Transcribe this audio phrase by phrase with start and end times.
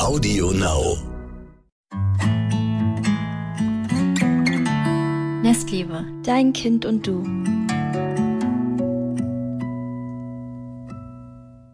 [0.00, 0.96] Audio Now.
[5.42, 7.22] Nestliebe, dein Kind und du.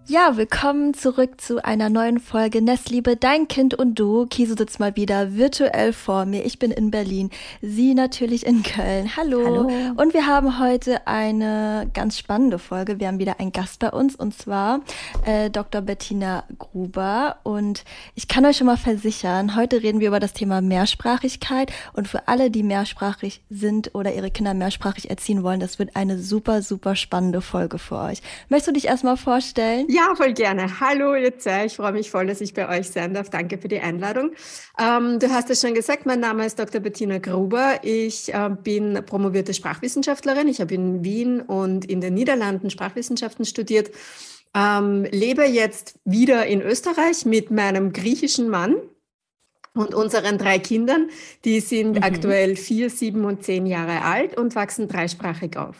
[0.08, 4.26] Ja, willkommen zurück zu einer neuen Folge Nestliebe, dein Kind und du.
[4.26, 6.46] Kiso sitzt mal wieder virtuell vor mir.
[6.46, 7.30] Ich bin in Berlin,
[7.60, 9.16] sie natürlich in Köln.
[9.16, 9.44] Hallo.
[9.44, 9.68] Hallo.
[9.96, 13.00] Und wir haben heute eine ganz spannende Folge.
[13.00, 14.82] Wir haben wieder einen Gast bei uns und zwar
[15.24, 15.80] äh, Dr.
[15.80, 17.38] Bettina Gruber.
[17.42, 17.82] Und
[18.14, 21.72] ich kann euch schon mal versichern, heute reden wir über das Thema Mehrsprachigkeit.
[21.94, 26.16] Und für alle, die mehrsprachig sind oder ihre Kinder mehrsprachig erziehen wollen, das wird eine
[26.16, 28.22] super, super spannende Folge für euch.
[28.48, 29.86] Möchtest du dich erstmal vorstellen?
[29.95, 30.80] Ja, voll gerne.
[30.80, 31.66] Hallo, ihr zwei.
[31.66, 33.30] Ich freue mich voll, dass ich bei euch sein darf.
[33.30, 34.32] Danke für die Einladung.
[34.78, 36.80] Ähm, du hast es schon gesagt, mein Name ist Dr.
[36.80, 37.80] Bettina Gruber.
[37.82, 40.48] Ich äh, bin promovierte Sprachwissenschaftlerin.
[40.48, 43.90] Ich habe in Wien und in den Niederlanden Sprachwissenschaften studiert.
[44.54, 48.76] Ähm, lebe jetzt wieder in Österreich mit meinem griechischen Mann
[49.74, 51.10] und unseren drei Kindern.
[51.44, 52.02] Die sind Mhm.
[52.02, 55.76] aktuell vier, sieben und zehn Jahre alt und wachsen dreisprachig auf.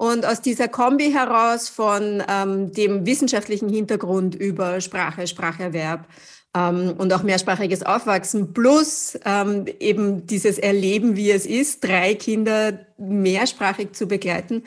[0.00, 6.06] Und aus dieser Kombi heraus von ähm, dem wissenschaftlichen Hintergrund über Sprache, Spracherwerb
[6.56, 12.78] ähm, und auch mehrsprachiges Aufwachsen plus ähm, eben dieses Erleben, wie es ist, drei Kinder
[12.96, 14.62] mehrsprachig zu begleiten,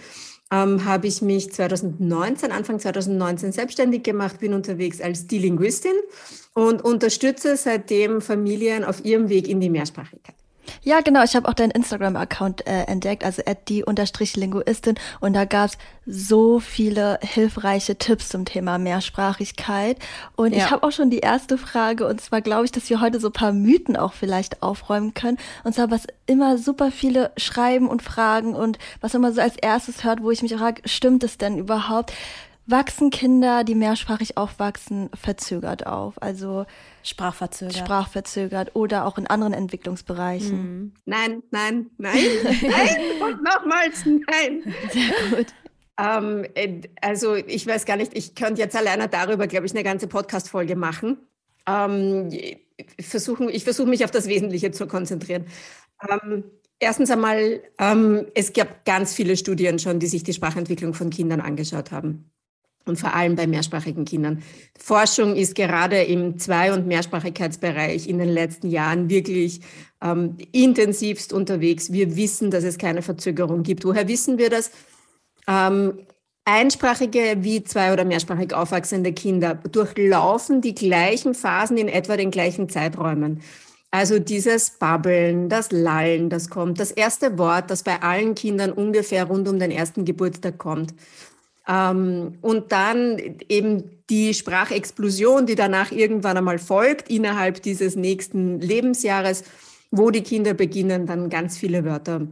[0.52, 5.95] ähm, habe ich mich 2019, Anfang 2019 selbstständig gemacht, bin unterwegs als die Linguistin
[6.53, 10.42] und unterstütze seitdem Familien auf ihrem Weg in die Mehrsprachigkeit.
[10.81, 11.23] Ja, genau.
[11.23, 13.83] Ich habe auch deinen Instagram-Account äh, entdeckt, also die
[14.36, 14.95] Linguistin.
[15.19, 19.97] Und da gab's so viele hilfreiche Tipps zum Thema Mehrsprachigkeit.
[20.36, 20.72] Und ich Ja.
[20.72, 22.08] habe auch schon die erste Frage.
[22.08, 25.38] Und zwar glaube ich, dass wir heute so ein paar Mythen auch vielleicht aufräumen können.
[25.64, 30.03] Und zwar, was immer super viele schreiben und fragen und was immer so als erstes
[30.03, 32.14] hört, wo ich mich frage, stimmt es denn überhaupt?
[32.66, 36.22] Wachsen Kinder, die mehrsprachig aufwachsen, verzögert auf?
[36.22, 36.66] Also
[37.04, 37.78] Sprachverzögert.
[37.78, 40.96] sprachverzögert oder auch in anderen Entwicklungsbereichen.
[41.06, 42.16] Nein, nein, nein,
[42.62, 44.74] nein und nochmals nein.
[44.91, 45.47] Sehr gut.
[46.00, 49.84] Ähm, äh, also ich weiß gar nicht, ich könnte jetzt alleine darüber, glaube ich, eine
[49.84, 51.18] ganze Podcast-Folge machen.
[51.68, 52.30] Ähm,
[53.00, 55.46] versuchen, ich versuche mich auf das Wesentliche zu konzentrieren.
[56.09, 56.44] Ähm,
[56.80, 61.42] erstens einmal, ähm, es gab ganz viele Studien schon, die sich die Sprachentwicklung von Kindern
[61.42, 62.31] angeschaut haben.
[62.85, 64.44] Und vor allem bei mehrsprachigen Kindern.
[64.77, 69.61] Forschung ist gerade im Zwei- und Mehrsprachigkeitsbereich in den letzten Jahren wirklich
[70.01, 71.94] ähm, intensivst unterwegs.
[71.94, 73.85] Wir wissen, dass es keine Verzögerung gibt.
[73.85, 74.71] Woher wissen wir das?
[75.47, 75.99] Ähm,
[76.45, 82.69] einsprachige wie zwei- oder mehrsprachig aufwachsende Kinder durchlaufen die gleichen Phasen in etwa den gleichen
[82.69, 83.41] Zeiträumen.
[83.91, 89.25] Also dieses Babbeln, das Lallen, das kommt, das erste Wort, das bei allen Kindern ungefähr
[89.25, 90.95] rund um den ersten Geburtstag kommt.
[91.68, 93.19] Ähm, und dann
[93.50, 99.44] eben die Sprachexplosion, die danach irgendwann einmal folgt, innerhalb dieses nächsten Lebensjahres,
[99.91, 102.28] wo die Kinder beginnen, dann ganz viele Wörter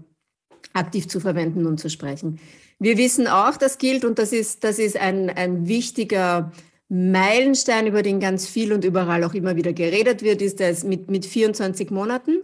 [0.74, 2.40] aktiv zu verwenden und zu sprechen.
[2.80, 6.52] Wir wissen auch, das gilt, und das ist, das ist ein, ein wichtiger
[6.90, 11.10] Meilenstein, über den ganz viel und überall auch immer wieder geredet wird, ist das mit,
[11.10, 12.42] mit 24 Monaten.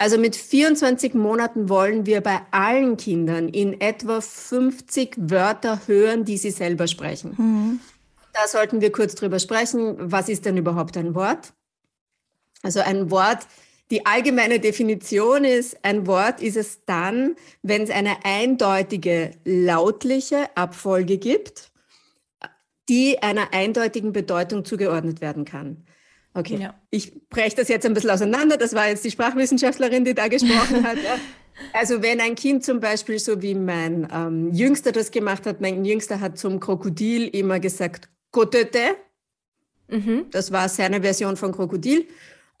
[0.00, 6.38] Also mit 24 Monaten wollen wir bei allen Kindern in etwa 50 Wörter hören, die
[6.38, 7.80] sie selber sprechen.
[8.32, 9.96] Da sollten wir kurz drüber sprechen.
[9.98, 11.52] Was ist denn überhaupt ein Wort?
[12.62, 13.40] Also ein Wort,
[13.90, 21.18] die allgemeine Definition ist, ein Wort ist es dann, wenn es eine eindeutige lautliche Abfolge
[21.18, 21.72] gibt,
[22.88, 25.84] die einer eindeutigen Bedeutung zugeordnet werden kann.
[26.34, 26.74] Okay, Ja.
[26.90, 28.56] ich breche das jetzt ein bisschen auseinander.
[28.56, 30.96] Das war jetzt die Sprachwissenschaftlerin, die da gesprochen hat.
[31.02, 31.16] Ja.
[31.74, 35.84] Also wenn ein Kind zum Beispiel, so wie mein ähm, Jüngster das gemacht hat, mein
[35.84, 38.96] Jüngster hat zum Krokodil immer gesagt, Kotete,
[39.88, 40.26] Mhm.
[40.30, 42.06] das war seine Version von Krokodil.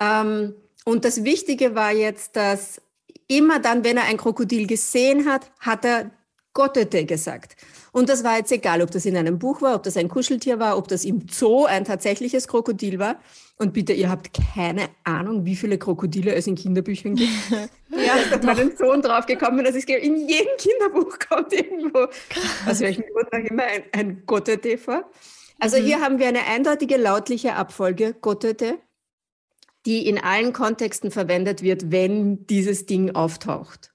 [0.00, 0.54] Ähm,
[0.84, 2.82] und das Wichtige war jetzt, dass
[3.28, 6.10] immer dann, wenn er ein Krokodil gesehen hat, hat er
[6.52, 7.56] Gottete gesagt.
[7.92, 10.58] Und das war jetzt egal, ob das in einem Buch war, ob das ein Kuscheltier
[10.58, 13.20] war, ob das im Zoo ein tatsächliches Krokodil war.
[13.60, 17.30] Und bitte, ihr habt keine Ahnung, wie viele Krokodile es in Kinderbüchern gibt.
[17.90, 22.06] ja, ich bin meinen Sohn draufgekommen, dass glaube, in jedem Kinderbuch kommt irgendwo,
[22.66, 25.10] aus welchem Grund auch immer, ein, ein Gottete vor.
[25.58, 28.78] Also hier haben wir eine eindeutige lautliche Abfolge, Gottete,
[29.84, 33.92] die in allen Kontexten verwendet wird, wenn dieses Ding auftaucht.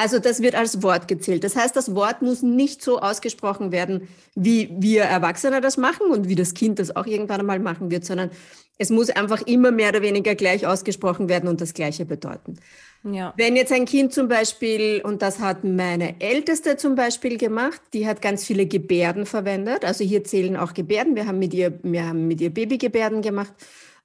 [0.00, 1.44] Also das wird als Wort gezählt.
[1.44, 6.26] Das heißt, das Wort muss nicht so ausgesprochen werden, wie wir Erwachsene das machen und
[6.26, 8.30] wie das Kind das auch irgendwann einmal machen wird, sondern
[8.78, 12.56] es muss einfach immer mehr oder weniger gleich ausgesprochen werden und das Gleiche bedeuten.
[13.04, 13.34] Ja.
[13.36, 18.06] Wenn jetzt ein Kind zum Beispiel, und das hat meine Älteste zum Beispiel gemacht, die
[18.06, 19.84] hat ganz viele Gebärden verwendet.
[19.84, 21.14] Also hier zählen auch Gebärden.
[21.14, 23.52] Wir haben mit ihr, wir haben mit ihr Babygebärden gemacht.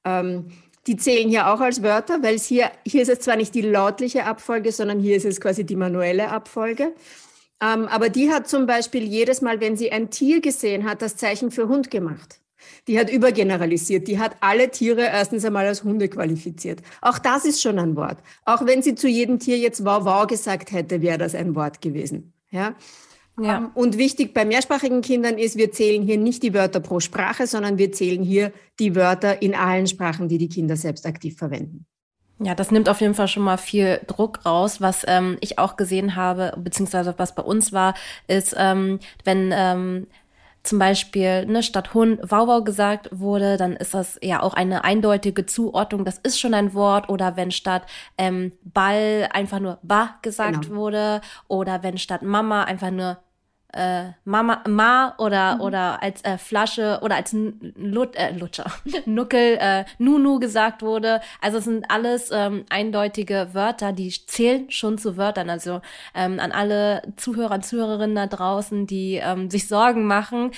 [0.03, 0.47] Ähm,
[0.87, 3.61] die zählen hier auch als Wörter, weil es hier, hier ist es zwar nicht die
[3.61, 6.93] lautliche Abfolge, sondern hier ist es quasi die manuelle Abfolge.
[7.61, 11.15] Ähm, aber die hat zum Beispiel jedes Mal, wenn sie ein Tier gesehen hat, das
[11.15, 12.39] Zeichen für Hund gemacht.
[12.87, 14.07] Die hat übergeneralisiert.
[14.07, 16.81] Die hat alle Tiere erstens einmal als Hunde qualifiziert.
[17.01, 18.17] Auch das ist schon ein Wort.
[18.43, 21.81] Auch wenn sie zu jedem Tier jetzt wow, wow gesagt hätte, wäre das ein Wort
[21.81, 22.33] gewesen.
[22.51, 22.75] Ja.
[23.37, 23.57] Ja.
[23.57, 27.47] Ähm, und wichtig bei mehrsprachigen Kindern ist, wir zählen hier nicht die Wörter pro Sprache,
[27.47, 31.85] sondern wir zählen hier die Wörter in allen Sprachen, die die Kinder selbst aktiv verwenden.
[32.39, 34.81] Ja, das nimmt auf jeden Fall schon mal viel Druck raus.
[34.81, 37.93] Was ähm, ich auch gesehen habe, beziehungsweise was bei uns war,
[38.27, 40.07] ist, ähm, wenn ähm,
[40.65, 45.45] zum Beispiel ne, statt Hund Wauwau gesagt wurde, dann ist das ja auch eine eindeutige
[45.45, 46.03] Zuordnung.
[46.03, 47.07] Das ist schon ein Wort.
[47.07, 47.83] Oder wenn statt
[48.17, 50.75] ähm, Ball einfach nur Ba gesagt genau.
[50.75, 51.21] wurde.
[51.47, 53.17] Oder wenn statt Mama einfach nur
[53.75, 55.61] äh, Mama, Ma oder, mhm.
[55.61, 57.35] oder als äh, Flasche oder als
[57.75, 58.71] Lut, äh, Lutscher,
[59.05, 61.19] Nuckel, äh, Nunu gesagt wurde.
[61.41, 65.49] Also es sind alles ähm, eindeutige Wörter, die zählen schon zu Wörtern.
[65.49, 65.81] Also
[66.13, 70.51] ähm, an alle Zuhörer und Zuhörerinnen da draußen, die ähm, sich Sorgen machen,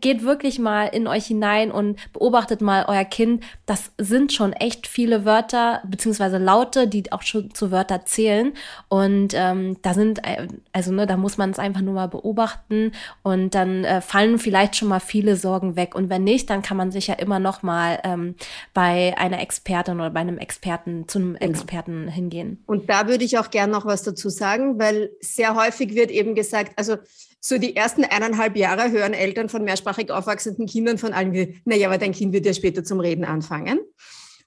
[0.00, 3.42] geht wirklich mal in euch hinein und beobachtet mal euer Kind.
[3.66, 8.52] Das sind schon echt viele Wörter beziehungsweise Laute, die auch schon zu Wörter zählen.
[8.88, 12.35] Und ähm, da sind, äh, also ne, da muss man es einfach nur mal beobachten
[12.36, 12.92] beobachten
[13.22, 15.94] und dann äh, fallen vielleicht schon mal viele Sorgen weg.
[15.94, 18.36] Und wenn nicht, dann kann man sich ja immer noch mal ähm,
[18.74, 21.50] bei einer Expertin oder bei einem Experten zu einem genau.
[21.50, 22.62] Experten hingehen.
[22.66, 26.34] Und da würde ich auch gern noch was dazu sagen, weil sehr häufig wird eben
[26.34, 26.96] gesagt, also
[27.40, 31.98] so die ersten eineinhalb Jahre hören Eltern von mehrsprachig aufwachsenden Kindern von allen, naja, aber
[31.98, 33.78] dein Kind wird ja später zum Reden anfangen.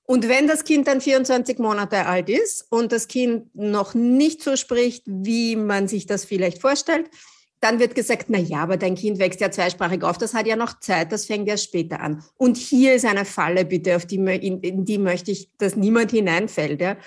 [0.03, 4.55] Und wenn das Kind dann 24 Monate alt ist und das Kind noch nicht so
[4.55, 7.11] spricht, wie man sich das vielleicht vorstellt,
[7.61, 10.55] dann wird gesagt, na ja, aber dein Kind wächst ja zweisprachig auf, das hat ja
[10.55, 12.23] noch Zeit, das fängt ja später an.
[12.37, 16.11] Und hier ist eine Falle, bitte, auf die, in, in die möchte ich, dass niemand
[16.11, 16.79] hineinfällt.
[16.79, 16.97] Ja.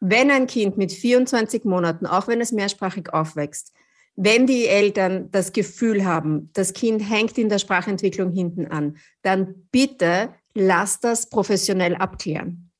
[0.00, 3.72] Wenn ein Kind mit 24 Monaten, auch wenn es mehrsprachig aufwächst,
[4.16, 9.68] wenn die Eltern das Gefühl haben, das Kind hängt in der Sprachentwicklung hinten an, dann
[9.70, 12.70] bitte lass das professionell abklären.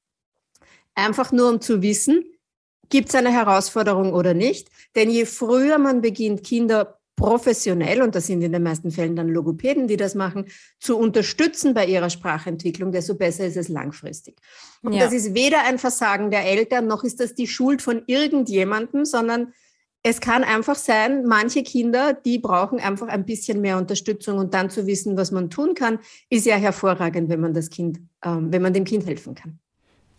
[0.95, 2.25] Einfach nur um zu wissen,
[2.91, 4.69] gibt es eine Herausforderung oder nicht.
[4.97, 9.29] Denn je früher man beginnt, Kinder professionell, und das sind in den meisten Fällen dann
[9.29, 10.47] Logopäden, die das machen,
[10.79, 14.37] zu unterstützen bei ihrer Sprachentwicklung, desto besser ist es langfristig.
[14.83, 15.05] Und ja.
[15.05, 19.53] das ist weder ein Versagen der Eltern, noch ist das die Schuld von irgendjemandem, sondern
[20.03, 24.71] es kann einfach sein, manche Kinder, die brauchen einfach ein bisschen mehr Unterstützung und dann
[24.71, 25.99] zu wissen, was man tun kann,
[26.31, 29.61] ist ja hervorragend, wenn man das Kind, ähm, wenn man dem Kind helfen kann.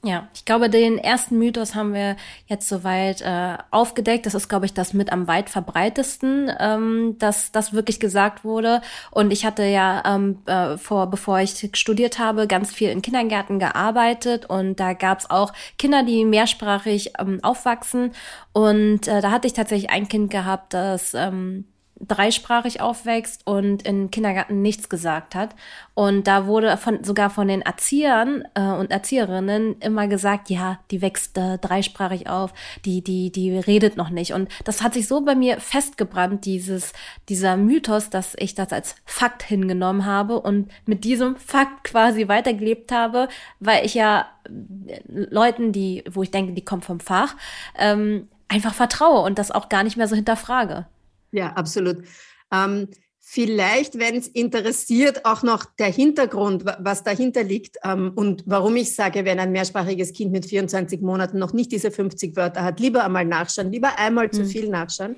[0.03, 2.15] Ja, ich glaube, den ersten Mythos haben wir
[2.47, 4.25] jetzt soweit äh, aufgedeckt.
[4.25, 8.81] Das ist, glaube ich, das mit am weit verbreitesten, ähm, dass das wirklich gesagt wurde.
[9.11, 13.59] Und ich hatte ja ähm, äh, vor, bevor ich studiert habe, ganz viel in Kindergärten
[13.59, 18.11] gearbeitet und da gab es auch Kinder, die mehrsprachig ähm, aufwachsen.
[18.53, 21.65] Und äh, da hatte ich tatsächlich ein Kind gehabt, das ähm,
[22.07, 25.55] dreisprachig aufwächst und im Kindergarten nichts gesagt hat.
[25.93, 31.01] Und da wurde von, sogar von den Erziehern äh, und Erzieherinnen immer gesagt, ja, die
[31.01, 32.53] wächst äh, dreisprachig auf,
[32.85, 34.33] die, die, die redet noch nicht.
[34.33, 36.93] Und das hat sich so bei mir festgebrannt, dieses,
[37.29, 42.91] dieser Mythos, dass ich das als Fakt hingenommen habe und mit diesem Fakt quasi weitergelebt
[42.91, 43.27] habe,
[43.59, 47.35] weil ich ja äh, Leuten, die, wo ich denke, die kommen vom Fach,
[47.77, 50.85] ähm, einfach vertraue und das auch gar nicht mehr so hinterfrage.
[51.31, 52.03] Ja, absolut.
[52.51, 52.87] Ähm,
[53.19, 58.93] vielleicht, wenn es interessiert, auch noch der Hintergrund, was dahinter liegt ähm, und warum ich
[58.93, 63.05] sage, wenn ein mehrsprachiges Kind mit 24 Monaten noch nicht diese 50 Wörter hat, lieber
[63.05, 64.33] einmal nachschauen, lieber einmal mhm.
[64.33, 65.15] zu viel nachschauen,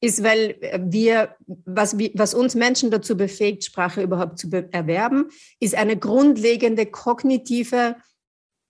[0.00, 5.26] ist, weil wir, was, was uns Menschen dazu befähigt, Sprache überhaupt zu erwerben,
[5.60, 7.96] ist eine grundlegende kognitive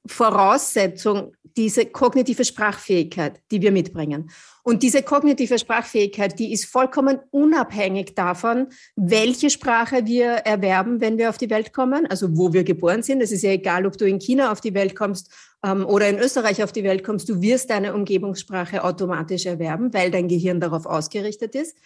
[0.06, 4.30] Voraussetzung, diese kognitive Sprachfähigkeit, die wir mitbringen.
[4.62, 11.30] Und diese kognitive Sprachfähigkeit, die ist vollkommen unabhängig davon, welche Sprache wir erwerben, wenn wir
[11.30, 13.22] auf die Welt kommen, also wo wir geboren sind.
[13.22, 15.32] Es ist ja egal, ob du in China auf die Welt kommst
[15.64, 20.10] ähm, oder in Österreich auf die Welt kommst, du wirst deine Umgebungssprache automatisch erwerben, weil
[20.10, 21.78] dein Gehirn darauf ausgerichtet ist.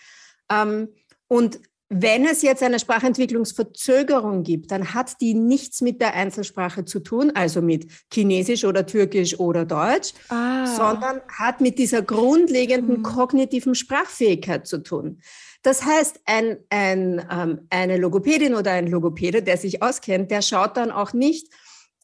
[0.51, 0.89] Ähm,
[1.29, 1.61] und
[1.93, 7.33] wenn es jetzt eine Sprachentwicklungsverzögerung gibt, dann hat die nichts mit der Einzelsprache zu tun,
[7.35, 10.67] also mit Chinesisch oder Türkisch oder Deutsch, ah.
[10.67, 13.03] sondern hat mit dieser grundlegenden hm.
[13.03, 15.21] kognitiven Sprachfähigkeit zu tun.
[15.63, 20.77] Das heißt, ein, ein, ähm, eine Logopädin oder ein Logopäde, der sich auskennt, der schaut
[20.77, 21.49] dann auch nicht,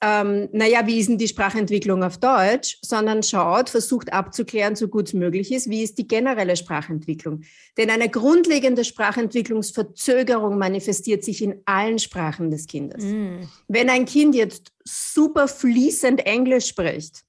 [0.03, 5.09] ähm, naja, wie ist denn die Sprachentwicklung auf Deutsch, sondern schaut, versucht abzuklären, so gut
[5.09, 7.43] es möglich ist, wie ist die generelle Sprachentwicklung.
[7.79, 13.05] Denn eine grundlegende Sprachentwicklungsverzögerung manifestiert sich in allen Sprachen des Kindes.
[13.05, 13.45] Mm.
[13.69, 17.23] Wenn ein Kind jetzt super fließend Englisch spricht,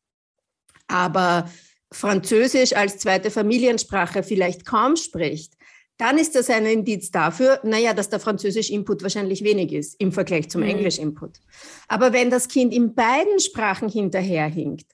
[0.87, 1.49] aber
[1.91, 5.53] Französisch als zweite Familiensprache vielleicht kaum spricht,
[5.97, 10.49] dann ist das ein Indiz dafür, naja, dass der Französisch-Input wahrscheinlich wenig ist im Vergleich
[10.49, 10.69] zum mhm.
[10.69, 11.39] Englisch-Input.
[11.87, 14.85] Aber wenn das Kind in beiden Sprachen hinterherhinkt,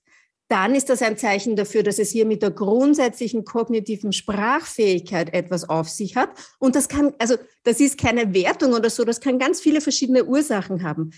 [0.50, 5.68] dann ist das ein Zeichen dafür, dass es hier mit der grundsätzlichen kognitiven Sprachfähigkeit etwas
[5.68, 6.30] auf sich hat.
[6.60, 10.26] Und das kann, also das ist keine Wertung oder so, das kann ganz viele verschiedene
[10.26, 11.12] Ursachen haben.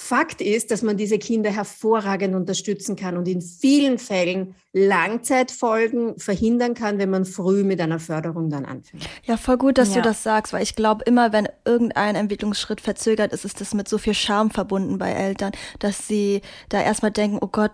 [0.00, 6.74] Fakt ist, dass man diese Kinder hervorragend unterstützen kann und in vielen Fällen Langzeitfolgen verhindern
[6.74, 9.02] kann, wenn man früh mit einer Förderung dann anfängt.
[9.24, 9.96] Ja, voll gut, dass ja.
[9.96, 13.88] du das sagst, weil ich glaube, immer wenn irgendein Entwicklungsschritt verzögert ist, ist das mit
[13.88, 15.50] so viel Scham verbunden bei Eltern,
[15.80, 17.72] dass sie da erstmal denken, oh Gott,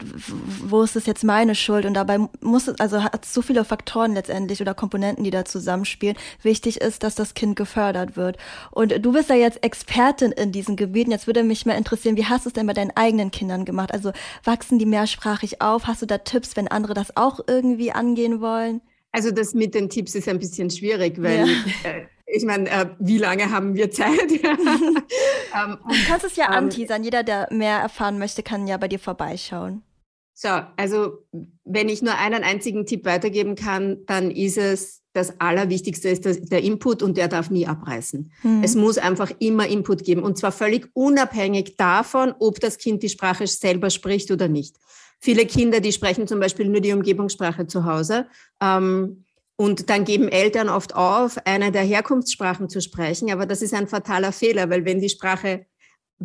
[0.64, 1.84] wo ist das jetzt meine Schuld?
[1.84, 5.44] Und dabei muss es, also hat es so viele Faktoren letztendlich oder Komponenten, die da
[5.44, 6.16] zusammenspielen.
[6.42, 8.38] Wichtig ist, dass das Kind gefördert wird.
[8.70, 11.10] Und du bist ja jetzt Expertin in diesen Gebieten.
[11.10, 13.92] Jetzt würde mich mal interessieren, Wie hast du es denn bei deinen eigenen Kindern gemacht?
[13.92, 15.86] Also wachsen die mehrsprachig auf?
[15.86, 18.80] Hast du da Tipps, wenn andere das auch irgendwie angehen wollen?
[19.12, 21.90] Also das mit den Tipps ist ein bisschen schwierig, weil ja.
[21.90, 24.08] äh, ich meine, äh, wie lange haben wir Zeit?
[24.32, 27.04] ähm, du kannst es ja ähm, anteasern.
[27.04, 29.82] Jeder, der mehr erfahren möchte, kann ja bei dir vorbeischauen.
[30.34, 31.18] So, also
[31.64, 36.62] wenn ich nur einen einzigen Tipp weitergeben kann, dann ist es, das Allerwichtigste ist der
[36.62, 38.32] Input und der darf nie abreißen.
[38.42, 38.62] Mhm.
[38.62, 43.08] Es muss einfach immer Input geben und zwar völlig unabhängig davon, ob das Kind die
[43.08, 44.76] Sprache selber spricht oder nicht.
[45.20, 48.26] Viele Kinder, die sprechen zum Beispiel nur die Umgebungssprache zu Hause.
[48.60, 49.24] Ähm,
[49.56, 53.30] und dann geben Eltern oft auf, eine der Herkunftssprachen zu sprechen.
[53.30, 55.64] Aber das ist ein fataler Fehler, weil wenn die Sprache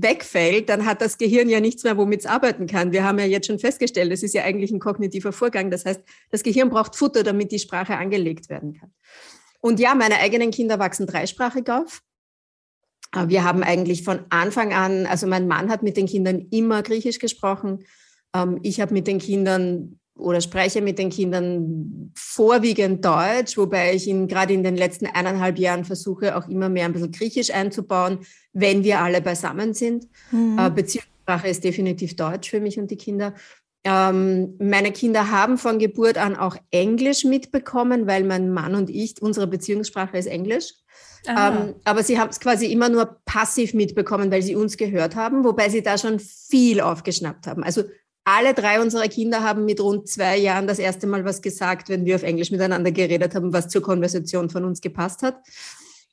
[0.01, 2.91] wegfällt, dann hat das Gehirn ja nichts mehr, womit es arbeiten kann.
[2.91, 5.71] Wir haben ja jetzt schon festgestellt, das ist ja eigentlich ein kognitiver Vorgang.
[5.71, 6.01] Das heißt,
[6.31, 8.91] das Gehirn braucht Futter, damit die Sprache angelegt werden kann.
[9.61, 12.01] Und ja, meine eigenen Kinder wachsen dreisprachig auf.
[13.27, 17.17] Wir haben eigentlich von Anfang an, also mein Mann hat mit den Kindern immer Griechisch
[17.17, 17.83] gesprochen.
[18.35, 24.07] Ähm, ich habe mit den Kindern oder spreche mit den Kindern vorwiegend Deutsch, wobei ich
[24.07, 28.19] in, gerade in den letzten eineinhalb Jahren versuche, auch immer mehr ein bisschen Griechisch einzubauen,
[28.53, 30.07] wenn wir alle beisammen sind.
[30.31, 30.57] Mhm.
[30.59, 33.33] Äh, Beziehungssprache ist definitiv Deutsch für mich und die Kinder.
[33.83, 39.21] Ähm, meine Kinder haben von Geburt an auch Englisch mitbekommen, weil mein Mann und ich,
[39.21, 40.73] unsere Beziehungssprache ist Englisch.
[41.27, 45.43] Ähm, aber sie haben es quasi immer nur passiv mitbekommen, weil sie uns gehört haben,
[45.43, 47.63] wobei sie da schon viel aufgeschnappt haben.
[47.63, 47.83] Also
[48.23, 52.05] alle drei unserer Kinder haben mit rund zwei Jahren das erste Mal was gesagt, wenn
[52.05, 55.41] wir auf Englisch miteinander geredet haben, was zur Konversation von uns gepasst hat.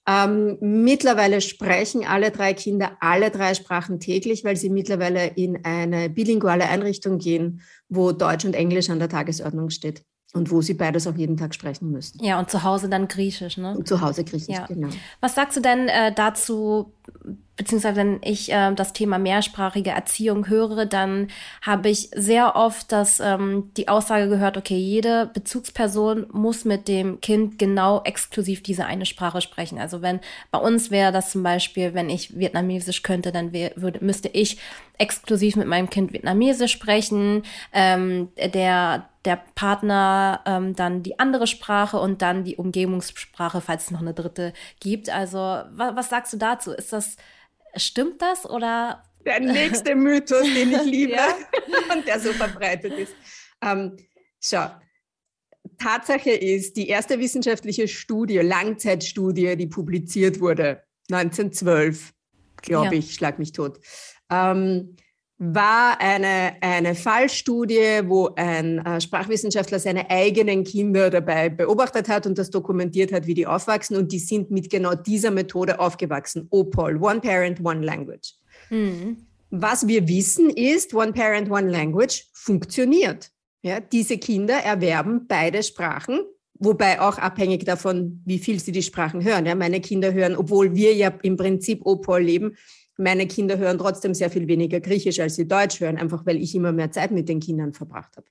[0.09, 6.09] Ähm, mittlerweile sprechen alle drei Kinder alle drei Sprachen täglich, weil sie mittlerweile in eine
[6.09, 11.09] bilinguale Einrichtung gehen, wo Deutsch und Englisch an der Tagesordnung steht und wo sie beides
[11.09, 12.23] auch jeden Tag sprechen müssen.
[12.23, 13.77] Ja, und zu Hause dann Griechisch, ne?
[13.77, 14.67] Und zu Hause Griechisch, ja.
[14.67, 14.89] genau.
[15.21, 16.93] Was sagst du denn äh, dazu,
[17.57, 21.29] beziehungsweise wenn ich äh, das Thema mehrsprachige Erziehung höre, dann
[21.63, 27.21] habe ich sehr oft das, ähm, die Aussage gehört, okay, jede Bezugsperson muss mit dem
[27.21, 29.79] Kind genau exklusiv diese eine Sprache sprechen.
[29.79, 30.21] Also wenn
[30.51, 34.59] bei uns wäre das zum Beispiel, wenn ich Vietnamesisch könnte, dann wär, würde, müsste ich
[34.99, 37.43] exklusiv mit meinem Kind Vietnamesisch sprechen.
[37.73, 43.91] Ähm, der der Partner ähm, dann die andere Sprache und dann die Umgebungssprache, falls es
[43.91, 45.11] noch eine dritte gibt.
[45.11, 46.71] Also wa was sagst du dazu?
[46.71, 47.17] Ist das
[47.77, 49.03] Stimmt das oder?
[49.25, 51.35] Der nächste Mythos, den ich liebe ja.
[51.93, 53.15] und der so verbreitet ist.
[53.63, 53.97] Ähm,
[54.41, 54.69] schau,
[55.79, 62.13] Tatsache ist, die erste wissenschaftliche Studie, Langzeitstudie, die publiziert wurde, 1912,
[62.63, 63.01] glaube ja.
[63.01, 63.81] ich, schlag mich tot,
[64.31, 64.97] ähm,
[65.39, 72.39] war eine, eine Fallstudie, wo ein äh, Sprachwissenschaftler seine eigenen Kinder dabei beobachtet hat und
[72.39, 73.97] das dokumentiert hat, wie die aufwachsen.
[73.97, 76.47] Und die sind mit genau dieser Methode aufgewachsen.
[76.51, 78.35] OPOL, One Parent, One Language.
[78.71, 79.27] Mhm.
[79.51, 83.31] Was wir wissen ist, One Parent, One Language funktioniert.
[83.63, 86.21] Ja, diese Kinder erwerben beide Sprachen,
[86.55, 89.45] wobei auch abhängig davon, wie viel sie die Sprachen hören.
[89.45, 92.57] Ja, meine Kinder hören, obwohl wir ja im Prinzip OPOL leben,
[92.97, 96.55] meine Kinder hören trotzdem sehr viel weniger Griechisch, als sie Deutsch hören, einfach weil ich
[96.55, 98.27] immer mehr Zeit mit den Kindern verbracht habe.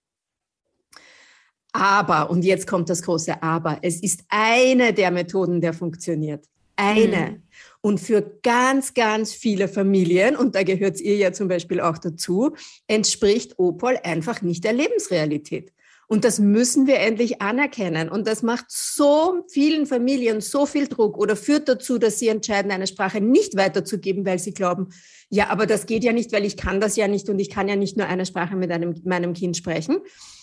[1.72, 6.46] Aber, und jetzt kommt das große Aber, es ist eine der Methoden, der funktioniert.
[6.78, 7.32] Eine.
[7.32, 7.44] Mhm.
[7.82, 12.56] Und für ganz, ganz viele Familien, und da gehört ihr ja zum Beispiel auch dazu,
[12.88, 15.74] entspricht Opol einfach nicht der Lebensrealität.
[16.08, 18.10] Und das müssen wir endlich anerkennen.
[18.10, 22.72] Und das macht so vielen Familien so viel Druck oder führt dazu, dass sie entscheiden,
[22.72, 24.90] eine Sprache nicht weiterzugeben, weil sie glauben,
[25.30, 27.68] ja, aber das geht ja nicht, weil ich kann das ja nicht und ich kann
[27.68, 29.98] ja nicht nur eine Sprache mit einem, meinem Kind sprechen.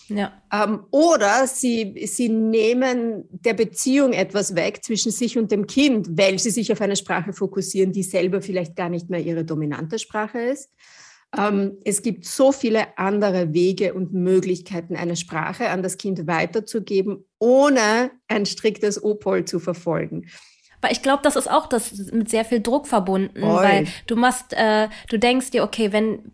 [0.09, 0.33] Ja.
[0.51, 6.39] Ähm, oder sie, sie nehmen der Beziehung etwas weg zwischen sich und dem Kind, weil
[6.39, 10.39] sie sich auf eine Sprache fokussieren, die selber vielleicht gar nicht mehr ihre dominante Sprache
[10.39, 10.69] ist.
[11.35, 17.25] Ähm, es gibt so viele andere Wege und Möglichkeiten, eine Sprache an das Kind weiterzugeben,
[17.39, 20.27] ohne ein striktes Opol zu verfolgen.
[20.81, 23.63] Weil ich glaube, das ist auch das mit sehr viel Druck verbunden, Voll.
[23.63, 26.31] weil du machst, äh, du denkst dir, okay, wenn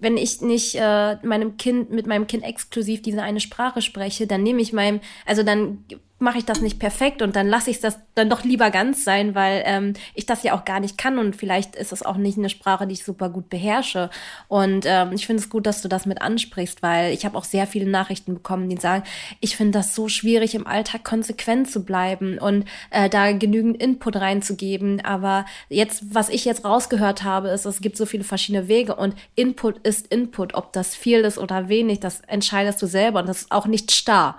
[0.00, 4.42] wenn ich nicht äh, meinem Kind mit meinem Kind exklusiv diese eine Sprache spreche, dann
[4.42, 5.84] nehme ich meinem, also dann
[6.22, 9.34] mache ich das nicht perfekt und dann lasse ich das dann doch lieber ganz sein,
[9.34, 12.38] weil ähm, ich das ja auch gar nicht kann und vielleicht ist es auch nicht
[12.38, 14.08] eine Sprache, die ich super gut beherrsche.
[14.48, 17.44] Und ähm, ich finde es gut, dass du das mit ansprichst, weil ich habe auch
[17.44, 19.02] sehr viele Nachrichten bekommen, die sagen,
[19.40, 24.16] ich finde das so schwierig, im Alltag konsequent zu bleiben und äh, da genügend Input
[24.16, 25.04] reinzugeben.
[25.04, 29.14] Aber jetzt, was ich jetzt rausgehört habe, ist, es gibt so viele verschiedene Wege und
[29.34, 30.54] Input ist Input.
[30.54, 33.90] Ob das viel ist oder wenig, das entscheidest du selber und das ist auch nicht
[33.90, 34.38] starr.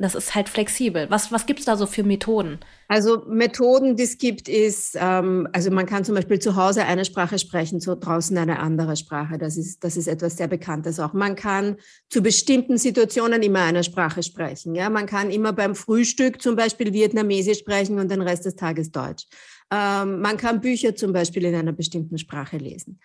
[0.00, 1.10] Das ist halt flexibel.
[1.10, 2.58] Was, was gibt es da so für Methoden?
[2.88, 7.04] Also Methoden, die es gibt, ist, ähm, also man kann zum Beispiel zu Hause eine
[7.04, 9.36] Sprache sprechen, zu draußen eine andere Sprache.
[9.36, 11.12] Das ist, das ist etwas sehr Bekanntes auch.
[11.12, 11.76] Man kann
[12.08, 14.74] zu bestimmten Situationen immer eine Sprache sprechen.
[14.74, 14.88] Ja?
[14.88, 19.26] Man kann immer beim Frühstück zum Beispiel Vietnamesisch sprechen und den Rest des Tages Deutsch.
[19.70, 23.00] Ähm, man kann Bücher zum Beispiel in einer bestimmten Sprache lesen.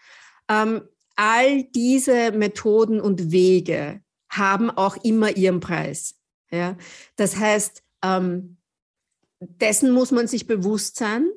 [0.49, 0.83] Ähm,
[1.17, 3.99] all diese Methoden und Wege
[4.29, 6.15] haben auch immer ihren Preis.
[6.51, 6.77] Ja?
[7.15, 8.57] Das heißt, ähm,
[9.39, 11.29] dessen muss man sich bewusst sein.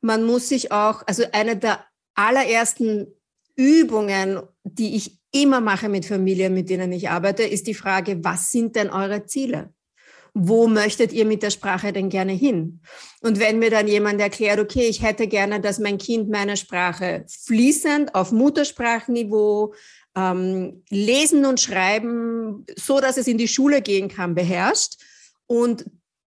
[0.00, 1.84] Man muss sich auch, also eine der
[2.14, 3.06] allerersten
[3.56, 8.50] Übungen, die ich immer mache mit Familien, mit denen ich arbeite, ist die Frage, was
[8.50, 9.72] sind denn eure Ziele?
[10.34, 12.80] Wo möchtet ihr mit der Sprache denn gerne hin?
[13.20, 17.24] Und wenn mir dann jemand erklärt, okay, ich hätte gerne, dass mein Kind meine Sprache
[17.28, 19.74] fließend auf Muttersprachniveau
[20.14, 24.96] ähm, Lesen und Schreiben, so dass es in die Schule gehen kann, beherrscht
[25.46, 25.84] und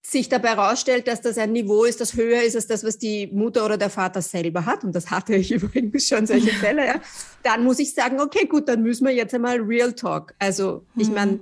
[0.06, 3.28] sich dabei herausstellt, dass das ein Niveau ist, das höher ist als das, was die
[3.28, 7.02] Mutter oder der Vater selber hat, und das hatte ich übrigens schon solche Fälle, ja,
[7.42, 10.34] dann muss ich sagen, okay, gut, dann müssen wir jetzt einmal Real Talk.
[10.40, 11.14] Also ich mhm.
[11.14, 11.40] meine,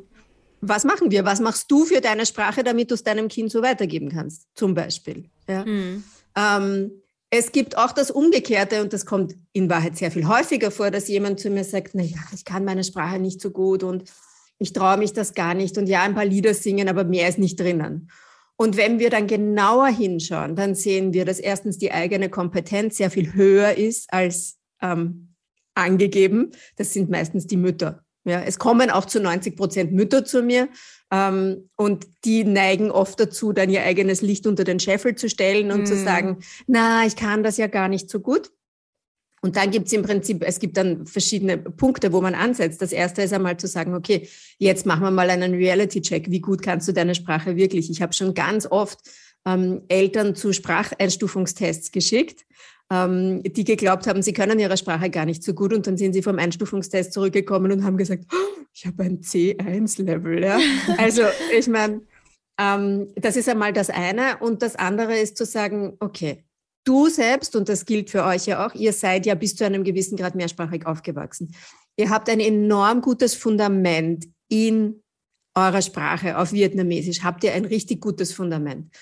[0.61, 1.25] was machen wir?
[1.25, 4.75] Was machst du für deine Sprache, damit du es deinem Kind so weitergeben kannst, zum
[4.75, 5.25] Beispiel?
[5.49, 5.65] Ja.
[5.65, 6.03] Mhm.
[6.35, 7.00] Ähm,
[7.33, 11.07] es gibt auch das Umgekehrte und das kommt in Wahrheit sehr viel häufiger vor, dass
[11.07, 14.03] jemand zu mir sagt, na ja, ich kann meine Sprache nicht so gut und
[14.59, 17.39] ich traue mich das gar nicht und ja, ein paar Lieder singen, aber mehr ist
[17.39, 18.11] nicht drinnen.
[18.57, 23.09] Und wenn wir dann genauer hinschauen, dann sehen wir, dass erstens die eigene Kompetenz sehr
[23.09, 25.33] viel höher ist als ähm,
[25.73, 26.51] angegeben.
[26.75, 28.03] Das sind meistens die Mütter.
[28.23, 30.69] Ja, es kommen auch zu 90 Prozent Mütter zu mir
[31.11, 35.71] ähm, und die neigen oft dazu, dann ihr eigenes Licht unter den Scheffel zu stellen
[35.71, 35.85] und mm.
[35.85, 38.51] zu sagen, na, ich kann das ja gar nicht so gut.
[39.41, 42.79] Und dann gibt es im Prinzip, es gibt dann verschiedene Punkte, wo man ansetzt.
[42.79, 44.29] Das erste ist einmal zu sagen, okay,
[44.59, 46.29] jetzt machen wir mal einen Reality-Check.
[46.29, 47.89] Wie gut kannst du deine Sprache wirklich?
[47.89, 48.99] Ich habe schon ganz oft
[49.45, 52.45] ähm, Eltern zu Spracheinstufungstests geschickt
[52.91, 56.11] ähm, die geglaubt haben, sie können ihre Sprache gar nicht so gut und dann sind
[56.11, 60.43] sie vom Einstufungstest zurückgekommen und haben gesagt, oh, ich habe ein C1-Level.
[60.43, 60.59] Ja?
[60.97, 61.23] Also
[61.57, 62.01] ich meine,
[62.59, 66.43] ähm, das ist einmal das eine und das andere ist zu sagen, okay,
[66.83, 69.85] du selbst, und das gilt für euch ja auch, ihr seid ja bis zu einem
[69.85, 71.55] gewissen Grad mehrsprachig aufgewachsen.
[71.95, 75.01] Ihr habt ein enorm gutes Fundament in
[75.55, 77.23] eurer Sprache auf Vietnamesisch.
[77.23, 78.93] Habt ihr ein richtig gutes Fundament.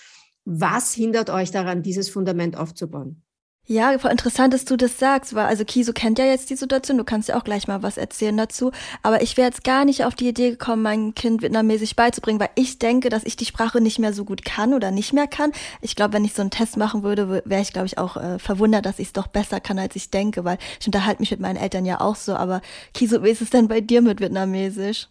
[0.45, 3.23] Was hindert euch daran, dieses Fundament aufzubauen?
[3.71, 7.03] Ja, interessant, dass du das sagst, weil also Kiso kennt ja jetzt die Situation, du
[7.03, 8.71] kannst ja auch gleich mal was erzählen dazu,
[9.03, 12.49] aber ich wäre jetzt gar nicht auf die Idee gekommen, mein Kind vietnamesisch beizubringen, weil
[12.55, 15.51] ich denke, dass ich die Sprache nicht mehr so gut kann oder nicht mehr kann.
[15.81, 18.39] Ich glaube, wenn ich so einen Test machen würde, wäre ich, glaube ich, auch äh,
[18.39, 21.39] verwundert, dass ich es doch besser kann, als ich denke, weil ich unterhalte mich mit
[21.39, 22.61] meinen Eltern ja auch so, aber
[22.95, 25.09] Kiso, wie ist es denn bei dir mit vietnamesisch?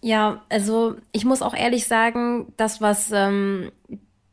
[0.00, 3.70] Ja, also ich muss auch ehrlich sagen, das, was ähm,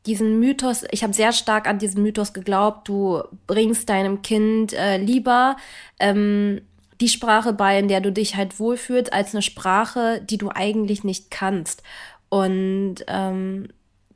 [0.06, 4.98] diesen Mythos, ich habe sehr stark an diesen Mythos geglaubt, du bringst deinem Kind äh,
[4.98, 5.56] lieber
[6.00, 6.62] ähm,
[7.00, 11.04] die Sprache bei, in der du dich halt wohlfühlst, als eine Sprache, die du eigentlich
[11.04, 11.84] nicht kannst.
[12.30, 13.70] Und ähm,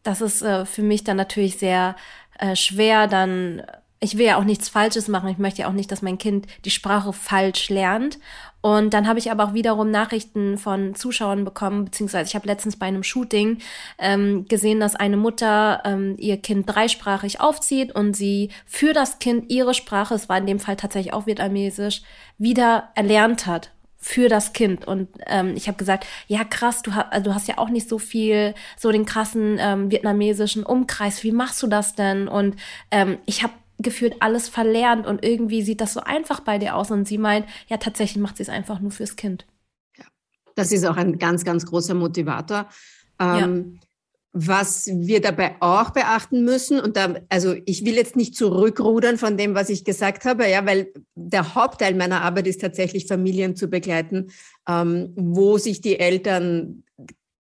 [0.03, 1.95] das ist äh, für mich dann natürlich sehr
[2.39, 3.63] äh, schwer, dann
[3.99, 5.29] ich will ja auch nichts Falsches machen.
[5.29, 8.19] Ich möchte ja auch nicht, dass mein Kind die Sprache falsch lernt.
[8.61, 12.77] Und dann habe ich aber auch wiederum Nachrichten von Zuschauern bekommen, beziehungsweise ich habe letztens
[12.77, 13.59] bei einem Shooting
[13.97, 19.49] ähm, gesehen, dass eine Mutter ähm, ihr Kind dreisprachig aufzieht und sie für das Kind
[19.51, 22.01] ihre Sprache, es war in dem Fall tatsächlich auch Vietnamesisch,
[22.37, 23.71] wieder erlernt hat.
[23.99, 24.85] für das Kind.
[24.87, 27.89] Und ähm, ich habe gesagt, ja krass, du, hast, also du hast ja auch nicht
[27.89, 31.23] so viel, so den krassen ähm, vietnamesischen Umkreis.
[31.23, 32.27] Wie machst du das denn?
[32.27, 32.55] Und
[32.91, 36.91] ähm, ich habe gefühlt alles verlernt und irgendwie sieht das so einfach bei dir aus.
[36.91, 39.45] Und sie meint, ja tatsächlich macht sie es einfach nur fürs Kind.
[39.97, 40.05] Ja,
[40.55, 42.67] das ist auch ein ganz, ganz großer Motivator.
[43.19, 43.87] Ähm, ja.
[44.39, 49.35] Was wir dabei auch beachten müssen, und da, also ich will jetzt nicht zurückrudern von
[49.35, 53.67] dem, was ich gesagt habe, ja, weil der Hauptteil meiner Arbeit ist tatsächlich Familien zu
[53.67, 54.27] begleiten,
[54.67, 56.83] ähm, wo sich die Eltern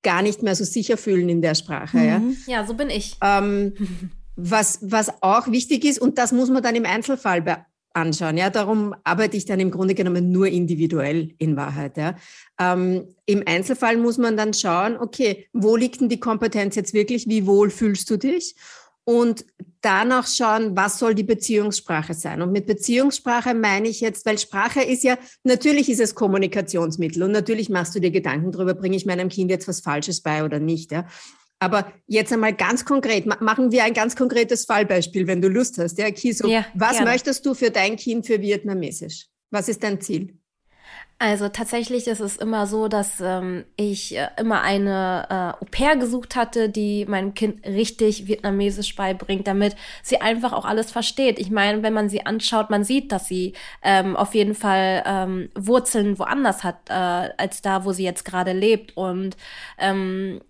[0.02, 1.96] gar nicht mehr so sicher fühlen in der Sprache.
[1.96, 2.36] Mhm.
[2.46, 2.58] Ja.
[2.58, 3.16] ja, so bin ich.
[3.22, 3.74] Ähm,
[4.36, 7.42] was, was auch wichtig ist, und das muss man dann im Einzelfall
[7.94, 8.36] anschauen.
[8.36, 11.96] Ja, darum arbeite ich dann im Grunde genommen nur individuell in Wahrheit.
[11.96, 12.16] Ja.
[12.58, 17.28] Ähm, Im Einzelfall muss man dann schauen, okay, wo liegt denn die Kompetenz jetzt wirklich?
[17.28, 18.54] Wie wohl fühlst du dich?
[19.04, 19.44] Und
[19.80, 22.40] danach schauen, was soll die Beziehungssprache sein?
[22.40, 27.32] Und mit Beziehungssprache meine ich jetzt, weil Sprache ist ja, natürlich ist es Kommunikationsmittel und
[27.32, 30.60] natürlich machst du dir Gedanken darüber, bringe ich meinem Kind jetzt was Falsches bei oder
[30.60, 30.92] nicht.
[30.92, 31.06] Ja?
[31.62, 35.96] Aber jetzt einmal ganz konkret, machen wir ein ganz konkretes Fallbeispiel, wenn du Lust hast.
[35.96, 37.10] Ja, Kiso, ja, was gerne.
[37.10, 39.28] möchtest du für dein Kind für Vietnamesisch?
[39.50, 40.36] Was ist dein Ziel?
[41.20, 45.94] Also tatsächlich ist es immer so, dass ähm, ich äh, immer eine äh, Au pair
[45.94, 51.38] gesucht hatte, die meinem Kind richtig Vietnamesisch beibringt, damit sie einfach auch alles versteht.
[51.38, 55.48] Ich meine, wenn man sie anschaut, man sieht, dass sie ähm, auf jeden Fall ähm,
[55.54, 56.92] Wurzeln woanders hat, äh,
[57.38, 58.96] als da, wo sie jetzt gerade lebt.
[58.96, 59.36] Und
[59.78, 60.40] ähm,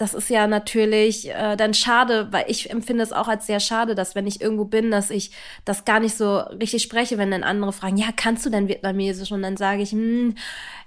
[0.00, 3.94] das ist ja natürlich äh, dann schade, weil ich empfinde es auch als sehr schade,
[3.94, 5.30] dass wenn ich irgendwo bin, dass ich
[5.66, 9.30] das gar nicht so richtig spreche, wenn dann andere fragen, ja, kannst du denn Vietnamesisch?
[9.30, 10.36] Und dann sage ich, hm,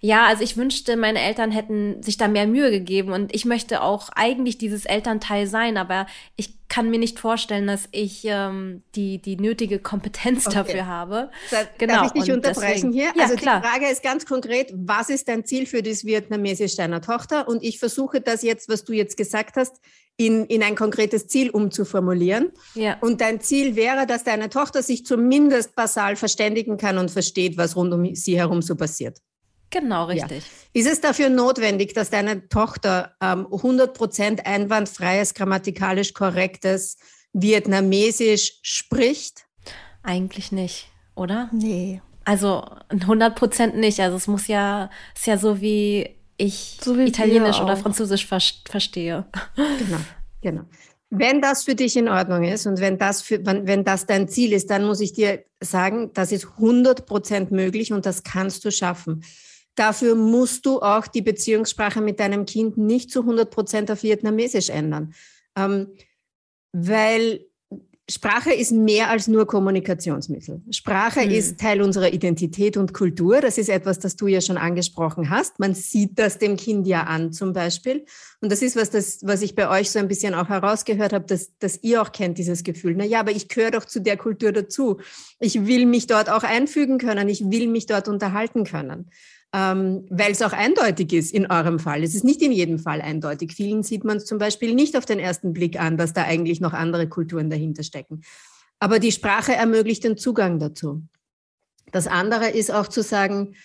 [0.02, 3.84] ja, also ich wünschte, meine Eltern hätten sich da mehr Mühe gegeben und ich möchte
[3.84, 9.20] auch eigentlich dieses Elternteil sein, aber ich kann mir nicht vorstellen, dass ich ähm, die,
[9.20, 10.56] die nötige Kompetenz okay.
[10.56, 11.30] dafür habe.
[11.52, 11.94] Da, genau.
[11.94, 13.14] Darf ich dich unterbrechen deswegen, hier?
[13.16, 13.62] Ja, also klar.
[13.62, 17.48] die Frage ist ganz konkret, was ist dein Ziel für das Vietnamesisch deiner Tochter?
[17.48, 19.82] Und ich versuche das jetzt, was du jetzt gesagt hast,
[20.18, 22.52] in, in ein konkretes Ziel umzuformulieren.
[22.74, 22.98] Ja.
[23.02, 27.76] Und dein Ziel wäre, dass deine Tochter sich zumindest basal verständigen kann und versteht, was
[27.76, 29.20] rund um sie herum so passiert.
[29.74, 30.44] Genau, richtig.
[30.44, 30.82] Ja.
[30.82, 36.98] Ist es dafür notwendig, dass deine Tochter ähm, 100% einwandfreies, grammatikalisch korrektes
[37.34, 39.46] Vietnamesisch spricht?
[40.04, 41.50] Eigentlich nicht, oder?
[41.52, 42.04] Nee.
[42.24, 44.00] Also 100% nicht.
[44.00, 48.42] Also es muss ja, ist ja so wie ich so wie Italienisch oder Französisch ver
[48.70, 49.26] verstehe.
[49.56, 49.98] Genau,
[50.42, 50.62] genau.
[51.10, 54.28] Wenn das für dich in Ordnung ist und wenn das, für, wenn, wenn das dein
[54.28, 58.72] Ziel ist, dann muss ich dir sagen, das ist 100% möglich und das kannst du
[58.72, 59.24] schaffen.
[59.76, 64.70] Dafür musst du auch die Beziehungssprache mit deinem Kind nicht zu 100 Prozent auf Vietnamesisch
[64.70, 65.14] ändern.
[65.56, 65.94] Ähm,
[66.74, 67.46] weil
[68.12, 70.62] Sprache ist mehr als nur Kommunikationsmittel.
[70.72, 71.32] Sprache hm.
[71.32, 73.40] ist Teil unserer Identität und Kultur.
[73.40, 75.58] Das ist etwas, das du ja schon angesprochen hast.
[75.60, 78.06] Man sieht das dem Kind ja an, zum Beispiel.
[78.42, 81.26] Und das ist was, das, was ich bei euch so ein bisschen auch herausgehört habe,
[81.26, 82.94] dass, dass ihr auch kennt, dieses Gefühl.
[82.98, 85.00] Na ja, aber ich gehöre doch zu der Kultur dazu.
[85.40, 87.30] Ich will mich dort auch einfügen können.
[87.30, 89.10] Ich will mich dort unterhalten können
[89.54, 92.04] ähm, weil es auch eindeutig ist in eurem Fall.
[92.04, 93.54] Es ist nicht in jedem Fall eindeutig.
[93.54, 96.60] Vielen sieht man es zum Beispiel nicht auf den ersten Blick an, dass da eigentlich
[96.60, 98.22] noch andere Kulturen dahinter stecken.
[98.80, 101.04] Aber die Sprache ermöglicht den Zugang dazu.
[101.92, 103.56] Das andere ist auch zu sagen,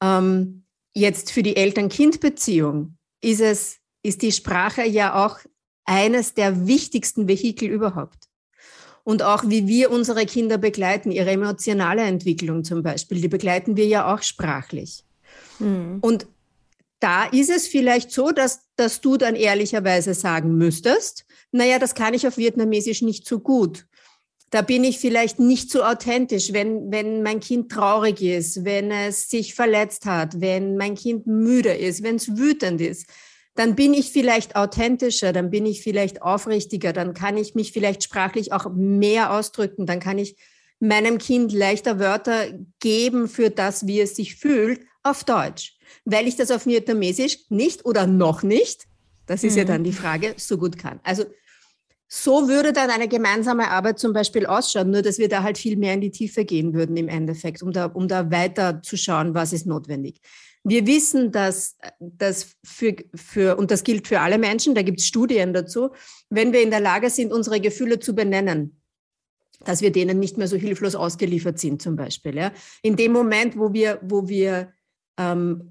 [0.00, 0.62] ähm,
[0.94, 5.40] jetzt für die Eltern-Kind-Beziehung ist es, ist die Sprache ja auch
[5.84, 8.28] eines der wichtigsten Vehikel überhaupt.
[9.02, 13.86] Und auch wie wir unsere Kinder begleiten, ihre emotionale Entwicklung zum Beispiel, die begleiten wir
[13.86, 15.04] ja auch sprachlich.
[15.62, 15.98] Mhm.
[16.00, 16.26] Und
[17.00, 22.14] da ist es vielleicht so, dass, dass du dann ehrlicherweise sagen müsstest, naja, das kann
[22.14, 23.86] ich auf Vietnamesisch nicht so gut.
[24.50, 29.28] Da bin ich vielleicht nicht so authentisch, wenn, wenn mein Kind traurig ist, wenn es
[29.28, 33.06] sich verletzt hat, wenn mein Kind müde ist, wenn es wütend ist.
[33.54, 38.04] Dann bin ich vielleicht authentischer, dann bin ich vielleicht aufrichtiger, dann kann ich mich vielleicht
[38.04, 40.36] sprachlich auch mehr ausdrücken, dann kann ich
[40.80, 42.46] meinem Kind leichter Wörter
[42.80, 47.84] geben für das, wie es sich fühlt, auf Deutsch, weil ich das auf Vietnamesisch nicht
[47.84, 48.86] oder noch nicht,
[49.26, 49.58] das ist mhm.
[49.58, 51.00] ja dann die Frage, so gut kann.
[51.02, 51.24] Also
[52.14, 55.76] so würde dann eine gemeinsame Arbeit zum Beispiel ausschauen, nur dass wir da halt viel
[55.76, 59.34] mehr in die Tiefe gehen würden im Endeffekt, um da, um da weiter zu schauen,
[59.34, 60.20] was ist notwendig.
[60.62, 65.06] Wir wissen, dass das für, für, und das gilt für alle Menschen, da gibt es
[65.06, 65.90] Studien dazu,
[66.28, 68.76] wenn wir in der Lage sind, unsere Gefühle zu benennen,
[69.64, 72.36] dass wir denen nicht mehr so hilflos ausgeliefert sind zum Beispiel.
[72.36, 72.52] Ja.
[72.82, 74.72] In dem Moment, wo wir, wo wir
[75.18, 75.70] ähm,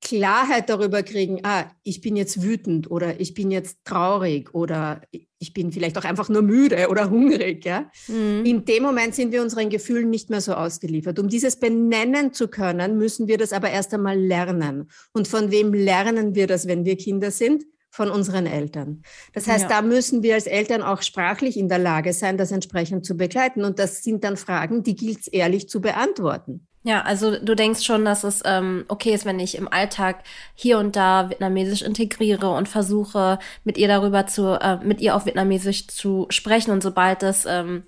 [0.00, 5.00] Klarheit darüber kriegen, ah, ich bin jetzt wütend oder ich bin jetzt traurig oder
[5.40, 7.90] ich bin vielleicht auch einfach nur müde oder hungrig, ja.
[8.06, 8.44] Mhm.
[8.44, 11.18] In dem Moment sind wir unseren Gefühlen nicht mehr so ausgeliefert.
[11.18, 14.88] Um dieses benennen zu können, müssen wir das aber erst einmal lernen.
[15.12, 17.64] Und von wem lernen wir das, wenn wir Kinder sind?
[17.90, 19.02] Von unseren Eltern.
[19.32, 19.68] Das heißt, ja.
[19.68, 23.64] da müssen wir als Eltern auch sprachlich in der Lage sein, das entsprechend zu begleiten.
[23.64, 26.67] Und das sind dann Fragen, die gilt es ehrlich zu beantworten.
[26.84, 30.22] Ja, also du denkst schon, dass es ähm, okay ist, wenn ich im Alltag
[30.54, 35.26] hier und da Vietnamesisch integriere und versuche, mit ihr darüber zu, äh, mit ihr auf
[35.26, 37.82] Vietnamesisch zu sprechen und sobald es, ähm,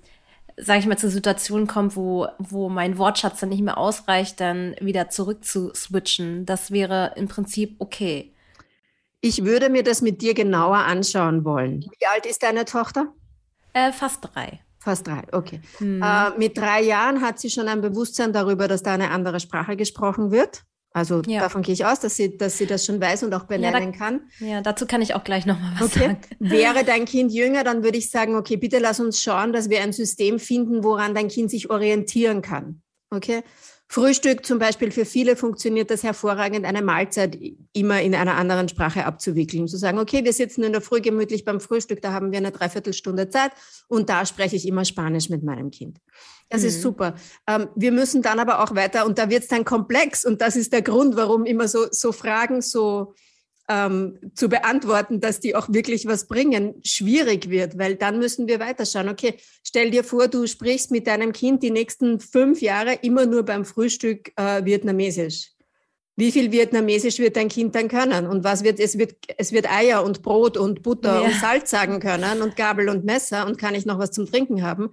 [0.57, 4.75] sage ich mal, zur Situation kommt, wo, wo mein Wortschatz dann nicht mehr ausreicht, dann
[4.81, 6.45] wieder zurück zu switchen.
[6.45, 8.33] Das wäre im Prinzip okay.
[9.21, 11.85] Ich würde mir das mit dir genauer anschauen wollen.
[11.99, 13.07] Wie alt ist deine Tochter?
[13.73, 14.59] Äh, fast drei.
[14.81, 15.61] Fast drei, okay.
[15.77, 16.01] Hm.
[16.01, 19.77] Äh, mit drei Jahren hat sie schon ein Bewusstsein darüber, dass da eine andere Sprache
[19.77, 20.63] gesprochen wird.
[20.93, 21.39] Also ja.
[21.39, 23.91] davon gehe ich aus, dass sie, dass sie das schon weiß und auch benennen ja,
[23.91, 24.21] da, kann.
[24.39, 25.99] Ja, dazu kann ich auch gleich nochmal was okay.
[25.99, 26.21] sagen.
[26.39, 29.81] Wäre dein Kind jünger, dann würde ich sagen, okay, bitte lass uns schauen, dass wir
[29.81, 32.81] ein System finden, woran dein Kind sich orientieren kann.
[33.11, 33.43] Okay?
[33.91, 37.37] Frühstück zum Beispiel für viele funktioniert das hervorragend, eine Mahlzeit
[37.73, 39.67] immer in einer anderen Sprache abzuwickeln.
[39.67, 42.53] Zu sagen, okay, wir sitzen in der Früh gemütlich beim Frühstück, da haben wir eine
[42.53, 43.51] Dreiviertelstunde Zeit
[43.89, 45.97] und da spreche ich immer Spanisch mit meinem Kind.
[46.47, 46.67] Das mhm.
[46.69, 47.15] ist super.
[47.47, 50.55] Ähm, wir müssen dann aber auch weiter und da wird es dann komplex und das
[50.55, 53.13] ist der Grund, warum immer so, so Fragen so
[53.69, 58.59] ähm, zu beantworten, dass die auch wirklich was bringen, schwierig wird, weil dann müssen wir
[58.59, 59.09] weiterschauen.
[59.09, 63.43] Okay, stell dir vor, du sprichst mit deinem Kind die nächsten fünf Jahre immer nur
[63.43, 65.51] beim Frühstück äh, Vietnamesisch.
[66.17, 68.27] Wie viel Vietnamesisch wird dein Kind dann können?
[68.27, 71.21] Und was wird es wird es wird Eier und Brot und Butter ja.
[71.21, 74.61] und Salz sagen können und Gabel und Messer und kann ich noch was zum Trinken
[74.61, 74.91] haben?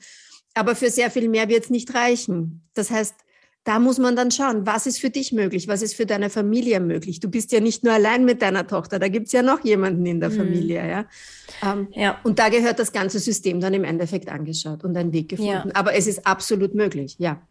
[0.55, 2.69] Aber für sehr viel mehr wird es nicht reichen.
[2.75, 3.15] Das heißt,
[3.69, 6.81] da muss man dann schauen, was ist für dich möglich, was ist für deine Familie
[6.81, 7.21] möglich.
[7.21, 10.07] Du bist ja nicht nur allein mit deiner Tochter, da gibt es ja noch jemanden
[10.07, 10.37] in der mhm.
[10.37, 10.89] Familie.
[10.89, 11.05] Ja?
[11.63, 12.17] Ähm, ja?
[12.23, 15.51] Und da gehört das ganze System dann im Endeffekt angeschaut und einen Weg gefunden.
[15.51, 15.75] Ja.
[15.75, 17.43] Aber es ist absolut möglich, ja.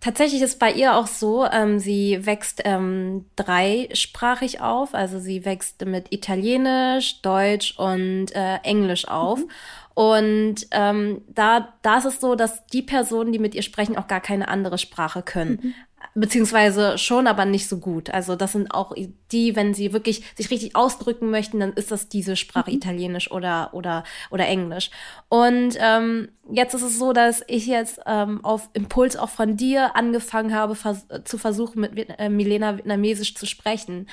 [0.00, 5.84] Tatsächlich ist bei ihr auch so, ähm, sie wächst ähm, dreisprachig auf, also sie wächst
[5.84, 9.40] mit Italienisch, Deutsch und äh, Englisch auf.
[9.40, 9.50] Mhm.
[9.94, 14.08] Und ähm, da, da ist es so, dass die Personen, die mit ihr sprechen, auch
[14.08, 15.60] gar keine andere Sprache können.
[15.62, 15.74] Mhm.
[16.16, 18.10] Beziehungsweise schon, aber nicht so gut.
[18.10, 18.92] Also das sind auch
[19.32, 22.76] die, wenn sie wirklich sich richtig ausdrücken möchten, dann ist das diese Sprache mhm.
[22.76, 24.90] Italienisch oder oder oder Englisch.
[25.28, 29.96] Und ähm, jetzt ist es so, dass ich jetzt ähm, auf Impuls auch von dir
[29.96, 34.08] angefangen habe, vers zu versuchen, mit äh, Milena Vietnamesisch zu sprechen.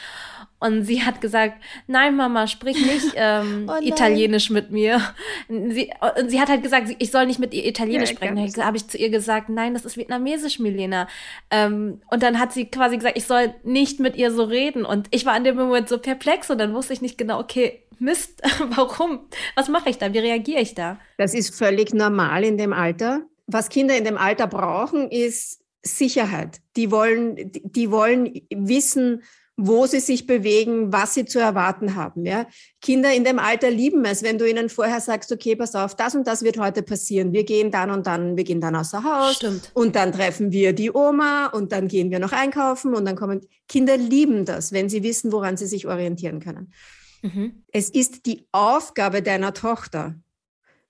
[0.59, 1.55] Und sie hat gesagt,
[1.87, 5.01] nein, Mama, sprich nicht ähm, oh Italienisch mit mir.
[5.49, 8.53] Sie, und sie hat halt gesagt, ich soll nicht mit ihr Italienisch ja, sprechen.
[8.55, 11.07] Da habe ich zu ihr gesagt, nein, das ist Vietnamesisch, Milena.
[11.49, 14.85] Ähm, und dann hat sie quasi gesagt, ich soll nicht mit ihr so reden.
[14.85, 17.81] Und ich war in dem Moment so perplex und dann wusste ich nicht genau, okay,
[18.01, 18.41] Mist,
[18.75, 19.19] warum?
[19.55, 20.11] Was mache ich da?
[20.11, 20.97] Wie reagiere ich da?
[21.17, 23.23] Das ist völlig normal in dem Alter.
[23.47, 26.61] Was Kinder in dem Alter brauchen, ist Sicherheit.
[26.75, 29.23] Die wollen, die wollen wissen,
[29.57, 32.25] wo sie sich bewegen, was sie zu erwarten haben.
[32.25, 32.47] Ja?
[32.81, 36.15] Kinder in dem Alter lieben es, wenn du ihnen vorher sagst, okay, pass auf, das
[36.15, 37.31] und das wird heute passieren.
[37.31, 39.71] Wir gehen dann und dann, wir gehen dann außer Haus Stimmt.
[39.73, 43.41] und dann treffen wir die Oma und dann gehen wir noch einkaufen und dann kommen.
[43.67, 46.73] Kinder lieben das, wenn sie wissen, woran sie sich orientieren können.
[47.21, 47.63] Mhm.
[47.71, 50.15] Es ist die Aufgabe deiner Tochter,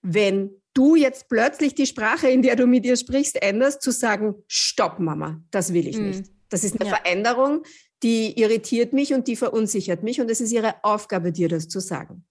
[0.02, 4.36] wenn du jetzt plötzlich die Sprache, in der du mit ihr sprichst, änderst, zu sagen,
[4.47, 6.07] stopp, Mama, das will ich mhm.
[6.07, 6.31] nicht.
[6.49, 6.95] Das ist eine ja.
[6.95, 7.63] Veränderung,
[8.03, 11.79] die irritiert mich und die verunsichert mich und es ist ihre Aufgabe, dir das zu
[11.79, 12.25] sagen.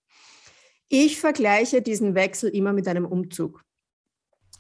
[0.88, 3.64] Ich vergleiche diesen Wechsel immer mit einem Umzug.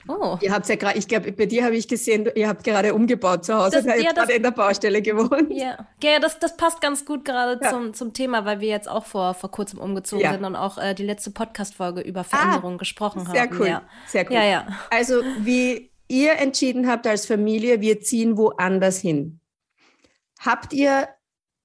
[0.08, 0.38] Oh.
[0.40, 3.44] Ihr habt ja gerade, ich glaube, bei dir habe ich gesehen, ihr habt gerade umgebaut
[3.44, 5.50] zu Hause, das, ja, gerade in der Baustelle gewohnt.
[5.50, 7.70] Ja, ja das, das passt ganz gut gerade ja.
[7.70, 10.32] zum, zum Thema, weil wir jetzt auch vor, vor kurzem umgezogen ja.
[10.32, 13.58] sind und auch äh, die letzte Podcast-Folge über Veränderungen ah, gesprochen sehr haben.
[13.58, 13.66] Cool.
[13.68, 14.34] Ja, sehr cool.
[14.34, 14.66] Ja, ja.
[14.90, 19.40] Also, wie ihr entschieden habt als Familie, wir ziehen woanders hin
[20.40, 21.08] habt ihr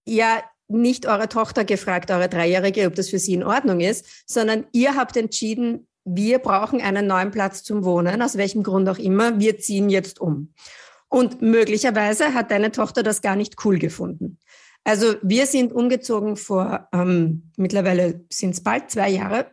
[0.06, 4.68] ja nicht eure Tochter gefragt, eure Dreijährige, ob das für sie in Ordnung ist, sondern
[4.72, 9.40] ihr habt entschieden, wir brauchen einen neuen Platz zum Wohnen, aus welchem Grund auch immer,
[9.40, 10.54] wir ziehen jetzt um.
[11.10, 14.38] Und möglicherweise hat deine Tochter das gar nicht cool gefunden.
[14.84, 19.48] Also wir sind umgezogen vor, ähm, mittlerweile sind es bald zwei Jahre.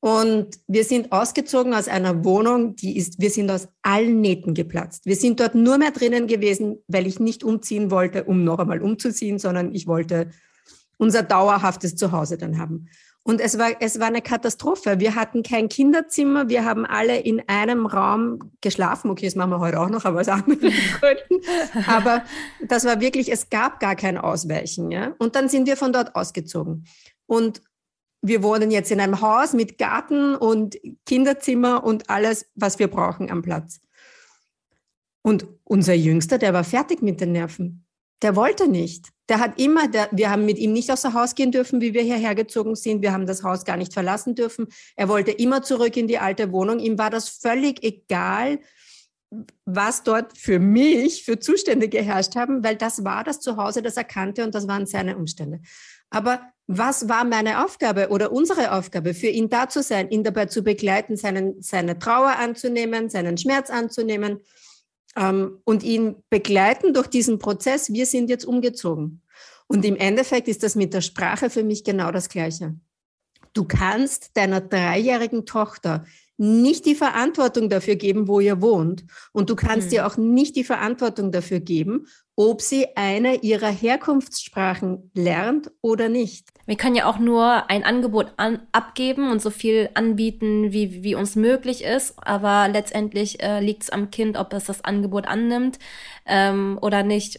[0.00, 5.06] Und wir sind ausgezogen aus einer Wohnung, die ist, wir sind aus allen Nähten geplatzt.
[5.06, 8.80] Wir sind dort nur mehr drinnen gewesen, weil ich nicht umziehen wollte, um noch einmal
[8.80, 10.30] umzuziehen, sondern ich wollte
[10.98, 12.88] unser dauerhaftes Zuhause dann haben.
[13.28, 15.00] Und es war, es war eine Katastrophe.
[15.00, 16.48] Wir hatten kein Kinderzimmer.
[16.48, 19.10] Wir haben alle in einem Raum geschlafen.
[19.10, 21.46] Okay, das machen wir heute auch noch, aber aus anderen Gründen.
[21.86, 22.24] Aber
[22.66, 24.90] das war wirklich, es gab gar kein Ausweichen.
[24.90, 25.14] Ja?
[25.18, 26.86] Und dann sind wir von dort ausgezogen.
[27.26, 27.60] Und
[28.22, 33.30] wir wohnen jetzt in einem Haus mit Garten und Kinderzimmer und alles, was wir brauchen
[33.30, 33.82] am Platz.
[35.20, 37.84] Und unser Jüngster, der war fertig mit den Nerven.
[38.22, 39.10] Der wollte nicht.
[39.28, 42.02] Der hat immer, der, wir haben mit ihm nicht außer Haus gehen dürfen, wie wir
[42.02, 43.02] hierher gezogen sind.
[43.02, 44.68] Wir haben das Haus gar nicht verlassen dürfen.
[44.96, 46.78] Er wollte immer zurück in die alte Wohnung.
[46.78, 48.60] Ihm war das völlig egal,
[49.66, 54.04] was dort für mich für Zustände geherrscht haben, weil das war das Zuhause, das er
[54.04, 55.60] kannte und das waren seine Umstände.
[56.10, 60.46] Aber was war meine Aufgabe oder unsere Aufgabe, für ihn da zu sein, ihn dabei
[60.46, 64.40] zu begleiten, seinen, seine Trauer anzunehmen, seinen Schmerz anzunehmen?
[65.16, 67.92] Ähm, und ihn begleiten durch diesen Prozess.
[67.92, 69.22] Wir sind jetzt umgezogen.
[69.66, 72.74] Und im Endeffekt ist das mit der Sprache für mich genau das Gleiche.
[73.52, 76.04] Du kannst deiner dreijährigen Tochter
[76.38, 79.04] nicht die Verantwortung dafür geben, wo ihr wohnt.
[79.32, 79.94] Und du kannst mhm.
[79.94, 82.06] ihr auch nicht die Verantwortung dafür geben,
[82.38, 86.46] ob sie eine ihrer Herkunftssprachen lernt oder nicht.
[86.66, 91.16] Wir können ja auch nur ein Angebot an, abgeben und so viel anbieten, wie, wie
[91.16, 92.14] uns möglich ist.
[92.18, 95.80] Aber letztendlich äh, liegt es am Kind, ob es das Angebot annimmt
[96.26, 97.38] ähm, oder nicht.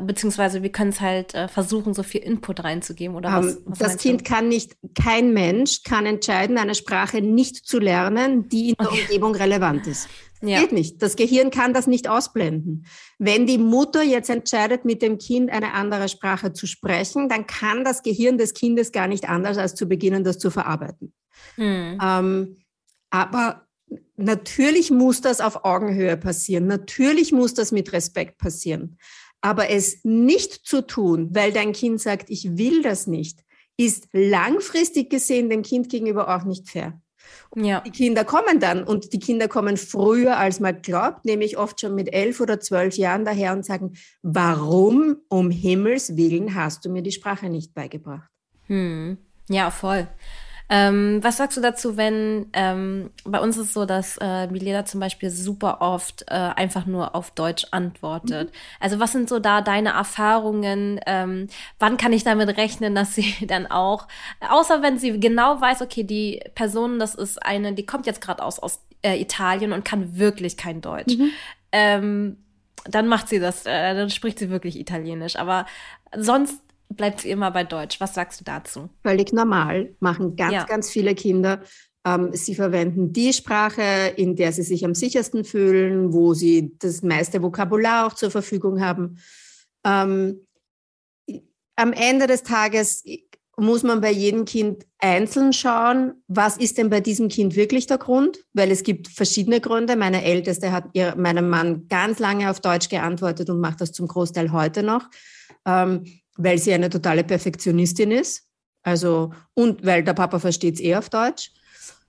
[0.00, 3.16] Beziehungsweise wir können es halt äh, versuchen, so viel Input reinzugeben.
[3.16, 7.66] Oder was, um, was das Kind kann nicht, kein Mensch kann entscheiden, eine Sprache nicht
[7.66, 9.00] zu lernen, die in der okay.
[9.04, 10.08] Umgebung relevant ist.
[10.46, 10.60] Ja.
[10.60, 11.02] Geht nicht.
[11.02, 12.86] Das Gehirn kann das nicht ausblenden.
[13.18, 17.84] Wenn die Mutter jetzt entscheidet, mit dem Kind eine andere Sprache zu sprechen, dann kann
[17.84, 21.14] das Gehirn des Kindes gar nicht anders, als zu beginnen, das zu verarbeiten.
[21.56, 21.98] Hm.
[22.02, 22.56] Ähm,
[23.10, 23.66] aber
[24.16, 26.66] natürlich muss das auf Augenhöhe passieren.
[26.66, 28.98] Natürlich muss das mit Respekt passieren.
[29.40, 33.44] Aber es nicht zu tun, weil dein Kind sagt, ich will das nicht,
[33.76, 37.00] ist langfristig gesehen dem Kind gegenüber auch nicht fair.
[37.56, 37.80] Ja.
[37.80, 41.94] Die Kinder kommen dann und die Kinder kommen früher, als man glaubt, nämlich oft schon
[41.94, 47.02] mit elf oder zwölf Jahren daher und sagen, warum um Himmels Willen hast du mir
[47.02, 48.28] die Sprache nicht beigebracht?
[48.66, 49.18] Hm.
[49.48, 50.08] Ja, voll.
[50.70, 54.98] Ähm, was sagst du dazu, wenn ähm, bei uns ist so, dass äh, Milena zum
[54.98, 58.50] Beispiel super oft äh, einfach nur auf Deutsch antwortet?
[58.50, 58.56] Mhm.
[58.80, 61.00] Also was sind so da deine Erfahrungen?
[61.06, 61.48] Ähm,
[61.78, 64.08] wann kann ich damit rechnen, dass sie dann auch,
[64.40, 68.42] außer wenn sie genau weiß, okay, die Person, das ist eine, die kommt jetzt gerade
[68.42, 71.16] aus, aus äh, Italien und kann wirklich kein Deutsch.
[71.16, 71.30] Mhm.
[71.72, 72.36] Ähm,
[72.86, 75.36] dann macht sie das, äh, dann spricht sie wirklich Italienisch.
[75.36, 75.66] Aber
[76.16, 78.00] sonst bleibt immer bei Deutsch.
[78.00, 78.88] Was sagst du dazu?
[79.02, 80.64] Völlig normal, machen ganz, ja.
[80.64, 81.62] ganz viele Kinder.
[82.06, 87.02] Ähm, sie verwenden die Sprache, in der sie sich am sichersten fühlen, wo sie das
[87.02, 89.18] meiste Vokabular auch zur Verfügung haben.
[89.84, 90.46] Ähm,
[91.76, 93.04] am Ende des Tages
[93.56, 97.98] muss man bei jedem Kind einzeln schauen, was ist denn bei diesem Kind wirklich der
[97.98, 98.44] Grund?
[98.52, 99.96] Weil es gibt verschiedene Gründe.
[99.96, 104.08] Meine Älteste hat ihr, meinem Mann ganz lange auf Deutsch geantwortet und macht das zum
[104.08, 105.08] Großteil heute noch.
[105.66, 106.04] Ähm,
[106.36, 108.48] weil sie eine totale Perfektionistin ist.
[108.82, 111.52] Also, und weil der Papa versteht es eh auf Deutsch.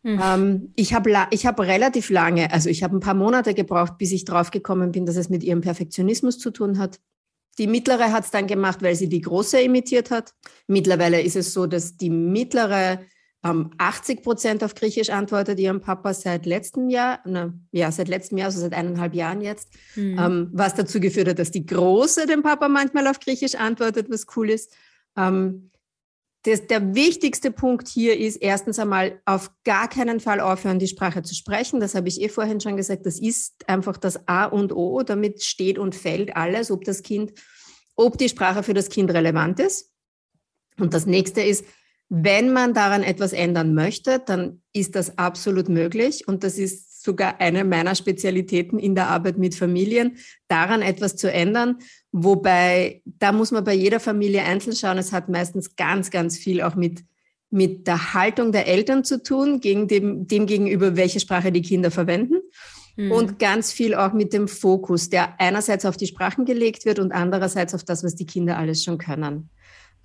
[0.03, 0.21] Mhm.
[0.23, 4.11] Ähm, ich habe ich hab relativ lange, also ich habe ein paar Monate gebraucht, bis
[4.11, 6.99] ich draufgekommen bin, dass es mit ihrem Perfektionismus zu tun hat.
[7.57, 10.33] Die mittlere hat es dann gemacht, weil sie die große imitiert hat.
[10.67, 12.99] Mittlerweile ist es so, dass die mittlere
[13.45, 18.47] 80 Prozent auf Griechisch antwortet ihrem Papa seit letztem Jahr, na, ja, seit letztem Jahr,
[18.47, 20.17] also seit eineinhalb Jahren jetzt, mhm.
[20.19, 24.25] ähm, was dazu geführt hat, dass die Große dem Papa manchmal auf Griechisch antwortet, was
[24.35, 24.73] cool ist.
[25.15, 25.69] Ähm,
[26.41, 31.23] das, der wichtigste Punkt hier ist erstens einmal auf gar keinen Fall aufhören, die Sprache
[31.23, 31.79] zu sprechen.
[31.79, 33.05] Das habe ich eh vorhin schon gesagt.
[33.05, 35.01] Das ist einfach das A und O.
[35.01, 37.33] Damit steht und fällt alles, ob das Kind,
[37.95, 39.91] ob die Sprache für das Kind relevant ist.
[40.77, 41.65] Und das nächste ist,
[42.17, 47.41] wenn man daran etwas ändern möchte, dann ist das absolut möglich und das ist sogar
[47.41, 50.15] eine meiner Spezialitäten in der Arbeit mit Familien,
[50.47, 51.79] daran etwas zu ändern.
[52.13, 54.97] Wobei, da muss man bei jeder Familie einzeln schauen.
[54.97, 57.03] Es hat meistens ganz, ganz viel auch mit,
[57.49, 61.91] mit der Haltung der Eltern zu tun, gegen dem, dem gegenüber, welche Sprache die Kinder
[61.91, 62.35] verwenden.
[62.95, 63.11] Mhm.
[63.11, 67.11] Und ganz viel auch mit dem Fokus, der einerseits auf die Sprachen gelegt wird und
[67.11, 69.49] andererseits auf das, was die Kinder alles schon können.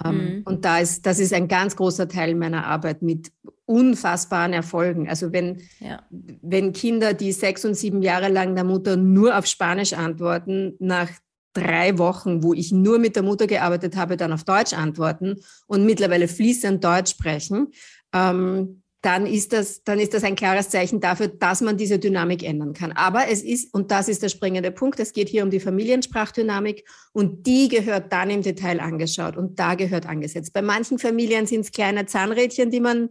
[0.04, 0.42] Ähm, mhm.
[0.44, 3.32] Und da ist, das ist ein ganz großer Teil meiner Arbeit mit
[3.66, 5.08] unfassbaren Erfolgen.
[5.08, 6.02] Also wenn, ja.
[6.10, 11.10] wenn Kinder, die sechs und sieben Jahre lang der Mutter nur auf Spanisch antworten, nach
[11.52, 15.36] drei Wochen, wo ich nur mit der Mutter gearbeitet habe, dann auf Deutsch antworten
[15.66, 17.68] und mittlerweile fließend Deutsch sprechen,
[18.12, 22.42] ähm, dann ist das, dann ist das ein klares Zeichen dafür, dass man diese Dynamik
[22.42, 22.92] ändern kann.
[22.92, 26.84] Aber es ist, und das ist der springende Punkt, es geht hier um die Familiensprachdynamik
[27.12, 30.52] und die gehört dann im Detail angeschaut und da gehört angesetzt.
[30.52, 33.10] Bei manchen Familien sind es kleine Zahnrädchen, die man,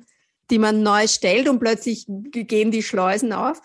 [0.51, 3.59] die man neu stellt und plötzlich gehen die Schleusen auf.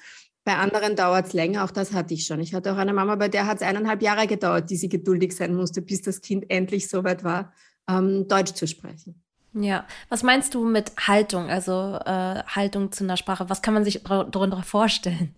[0.44, 2.40] Bei anderen dauert es länger, auch das hatte ich schon.
[2.40, 5.36] Ich hatte auch eine Mama, bei der hat es eineinhalb Jahre gedauert, die sie geduldig
[5.36, 7.52] sein musste, bis das Kind endlich so weit war,
[7.88, 9.23] ähm, Deutsch zu sprechen.
[9.54, 13.48] Ja, was meinst du mit Haltung, also äh, Haltung zu einer Sprache?
[13.48, 15.34] Was kann man sich darunter vorstellen?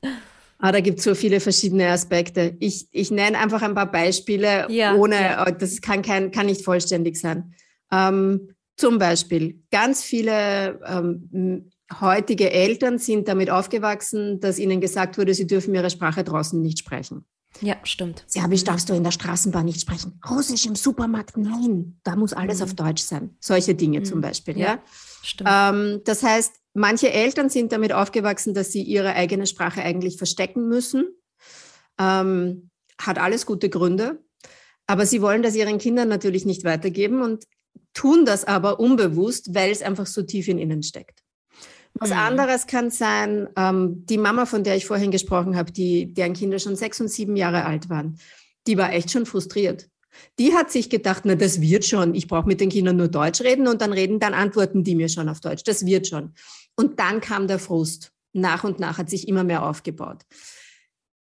[0.58, 2.56] Ah, da gibt es so viele verschiedene Aspekte.
[2.60, 5.46] Ich, ich nenne einfach ein paar Beispiele, ja, ohne, ja.
[5.46, 7.52] Äh, das kann, kein, kann nicht vollständig sein.
[7.92, 15.34] Ähm, zum Beispiel, ganz viele ähm, heutige Eltern sind damit aufgewachsen, dass ihnen gesagt wurde,
[15.34, 17.26] sie dürfen ihre Sprache draußen nicht sprechen.
[17.60, 18.24] Ja, stimmt.
[18.26, 20.20] Serbisch darfst du in der Straßenbahn nicht sprechen.
[20.28, 21.98] Russisch im Supermarkt, nein.
[22.02, 22.64] Da muss alles mhm.
[22.64, 23.36] auf Deutsch sein.
[23.40, 24.04] Solche Dinge mhm.
[24.04, 24.66] zum Beispiel, ja.
[24.66, 24.82] ja?
[25.22, 25.50] Stimmt.
[25.52, 30.68] Ähm, das heißt, manche Eltern sind damit aufgewachsen, dass sie ihre eigene Sprache eigentlich verstecken
[30.68, 31.08] müssen.
[31.98, 34.22] Ähm, hat alles gute Gründe.
[34.86, 37.44] Aber sie wollen das ihren Kindern natürlich nicht weitergeben und
[37.92, 41.25] tun das aber unbewusst, weil es einfach so tief in ihnen steckt.
[41.98, 42.16] Was mhm.
[42.16, 46.58] anderes kann sein, ähm, die Mama, von der ich vorhin gesprochen habe, die, deren Kinder
[46.58, 48.18] schon sechs und sieben Jahre alt waren,
[48.66, 49.88] die war echt schon frustriert.
[50.38, 52.14] Die hat sich gedacht, na, das wird schon.
[52.14, 55.08] Ich brauche mit den Kindern nur Deutsch reden und dann reden, dann antworten die mir
[55.08, 55.62] schon auf Deutsch.
[55.64, 56.32] Das wird schon.
[56.74, 58.12] Und dann kam der Frust.
[58.32, 60.24] Nach und nach hat sich immer mehr aufgebaut.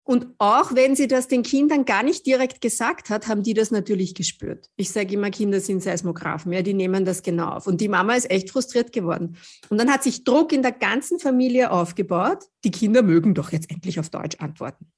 [0.05, 3.71] Und auch wenn sie das den Kindern gar nicht direkt gesagt hat, haben die das
[3.71, 4.69] natürlich gespürt.
[4.75, 7.67] Ich sage immer, Kinder sind Seismographen, ja, die nehmen das genau auf.
[7.67, 9.37] Und die Mama ist echt frustriert geworden.
[9.69, 12.43] Und dann hat sich Druck in der ganzen Familie aufgebaut.
[12.65, 14.91] Die Kinder mögen doch jetzt endlich auf Deutsch antworten.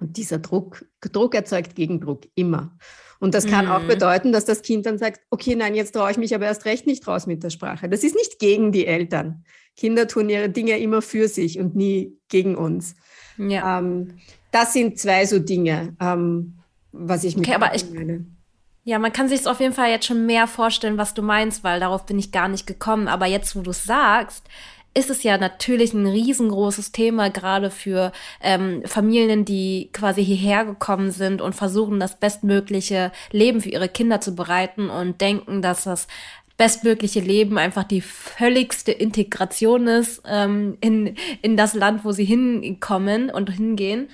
[0.00, 2.76] Und dieser Druck, Druck erzeugt Gegendruck, immer.
[3.20, 3.72] Und das kann mhm.
[3.72, 6.64] auch bedeuten, dass das Kind dann sagt, okay, nein, jetzt traue ich mich aber erst
[6.64, 7.88] recht nicht raus mit der Sprache.
[7.88, 9.44] Das ist nicht gegen die Eltern.
[9.76, 12.94] Kinder tun ihre Dinge immer für sich und nie gegen uns.
[13.38, 13.78] Ja.
[13.78, 14.18] Ähm,
[14.50, 16.54] das sind zwei so Dinge, ähm,
[16.92, 18.24] was ich mit okay, aber ich, meine.
[18.84, 21.80] Ja, man kann sich auf jeden Fall jetzt schon mehr vorstellen, was du meinst, weil
[21.80, 23.06] darauf bin ich gar nicht gekommen.
[23.06, 24.44] Aber jetzt, wo du es sagst,
[24.94, 31.10] ist es ja natürlich ein riesengroßes Thema, gerade für ähm, Familien, die quasi hierher gekommen
[31.10, 36.08] sind und versuchen, das bestmögliche Leben für ihre Kinder zu bereiten und denken, dass das
[36.58, 43.30] bestmögliche Leben einfach die völligste Integration ist ähm, in, in das Land, wo sie hinkommen
[43.30, 44.08] und hingehen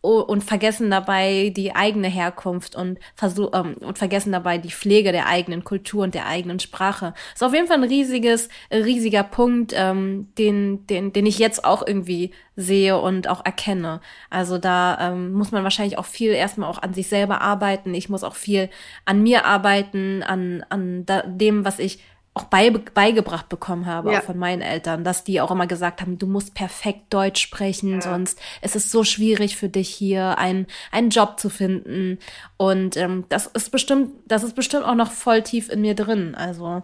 [0.00, 5.26] und vergessen dabei die eigene Herkunft und, versuch, ähm, und vergessen dabei die Pflege der
[5.26, 7.14] eigenen Kultur und der eigenen Sprache.
[7.34, 11.84] Ist auf jeden Fall ein riesiges, riesiger Punkt, ähm, den, den, den ich jetzt auch
[11.86, 14.00] irgendwie sehe und auch erkenne.
[14.30, 17.94] Also da ähm, muss man wahrscheinlich auch viel erstmal auch an sich selber arbeiten.
[17.94, 18.70] Ich muss auch viel
[19.04, 22.00] an mir arbeiten, an, an da, dem, was ich
[22.38, 24.20] auch bei, beigebracht bekommen habe, ja.
[24.20, 27.94] auch von meinen Eltern, dass die auch immer gesagt haben, du musst perfekt Deutsch sprechen,
[27.94, 28.00] ja.
[28.00, 32.18] sonst ist es so schwierig für dich hier einen, einen Job zu finden.
[32.56, 36.36] Und ähm, das ist bestimmt, das ist bestimmt auch noch voll tief in mir drin.
[36.36, 36.82] Also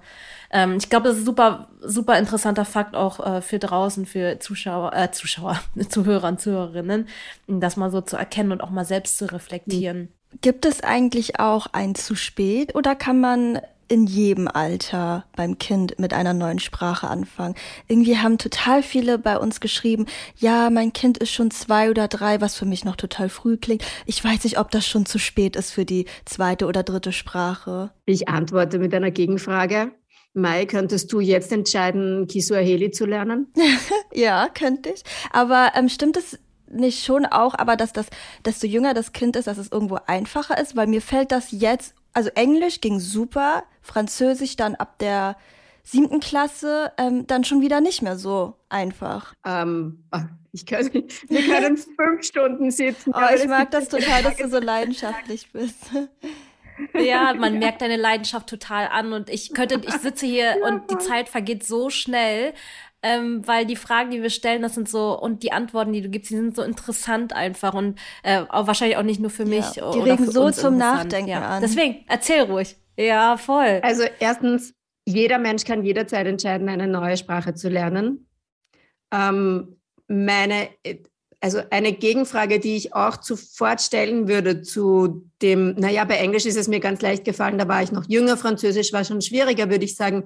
[0.51, 4.93] ähm, ich glaube, das ist super, super interessanter Fakt auch äh, für draußen, für Zuschauer,
[4.95, 7.09] äh, Zuschauer, Zuhörer und Zuhörerinnen,
[7.47, 10.09] das mal so zu erkennen und auch mal selbst zu reflektieren.
[10.41, 15.99] Gibt es eigentlich auch ein zu spät oder kann man in jedem Alter beim Kind
[15.99, 17.55] mit einer neuen Sprache anfangen.
[17.89, 20.07] Irgendwie haben total viele bei uns geschrieben,
[20.37, 23.85] ja, mein Kind ist schon zwei oder drei, was für mich noch total früh klingt.
[24.07, 27.91] Ich weiß nicht, ob das schon zu spät ist für die zweite oder dritte Sprache.
[28.07, 29.93] Ich antworte mit einer Gegenfrage.
[30.37, 33.53] Mai, könntest du jetzt entscheiden, Kiswahili zu lernen?
[34.13, 35.03] ja, könnte ich.
[35.31, 38.07] Aber ähm, stimmt es nicht schon auch, aber dass das,
[38.45, 41.95] desto jünger das Kind ist, dass es irgendwo einfacher ist, weil mir fällt das jetzt
[42.15, 45.37] also Englisch ging super, Französisch dann ab der
[45.83, 49.35] siebten Klasse ähm, dann schon wieder nicht mehr so einfach.
[49.45, 50.03] Ähm,
[50.53, 53.13] ich kann, wir können fünf Stunden sitzen.
[53.15, 55.91] Oh, ich mag das total, dass du so leidenschaftlich bist.
[56.95, 60.99] Ja, man merkt deine Leidenschaft total an und ich könnte, ich sitze hier und die
[60.99, 62.55] Zeit vergeht so schnell
[63.05, 66.09] ähm, weil die Fragen, die wir stellen, das sind so, und die Antworten, die du
[66.09, 69.75] gibst, die sind so interessant einfach und äh, auch wahrscheinlich auch nicht nur für mich.
[69.75, 71.47] Ja, die regen so zum Nachdenken ja.
[71.47, 71.63] an.
[71.63, 72.77] Deswegen, erzähl ruhig.
[72.97, 73.81] Ja, voll.
[73.83, 74.73] Also erstens,
[75.05, 78.27] jeder Mensch kann jederzeit entscheiden, eine neue Sprache zu lernen.
[79.13, 79.77] Ähm,
[80.09, 80.71] meine,
[81.43, 86.57] also eine Gegenfrage, die ich auch sofort stellen würde zu dem, naja, bei Englisch ist
[86.57, 89.85] es mir ganz leicht gefallen, da war ich noch jünger, Französisch war schon schwieriger, würde
[89.85, 90.25] ich sagen,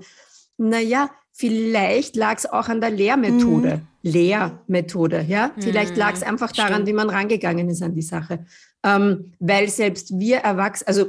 [0.58, 3.76] naja, vielleicht lag es auch an der Lehrmethode.
[3.76, 3.86] Mhm.
[4.02, 5.52] Lehrmethode, ja.
[5.56, 5.62] Mhm.
[5.62, 6.88] Vielleicht lag es einfach daran, Stimmt.
[6.88, 8.44] wie man rangegangen ist an die Sache.
[8.84, 11.06] Ähm, weil selbst wir Erwachsene, also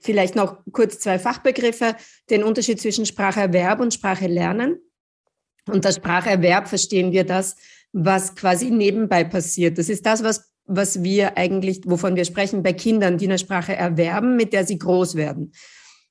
[0.00, 1.96] vielleicht noch kurz zwei Fachbegriffe,
[2.30, 4.78] den Unterschied zwischen Spracherwerb und Sprache lernen.
[5.68, 7.56] Unter Spracherwerb verstehen wir das,
[7.92, 9.78] was quasi nebenbei passiert.
[9.78, 13.76] Das ist das, was, was wir eigentlich, wovon wir sprechen bei Kindern, die eine Sprache
[13.76, 15.52] erwerben, mit der sie groß werden.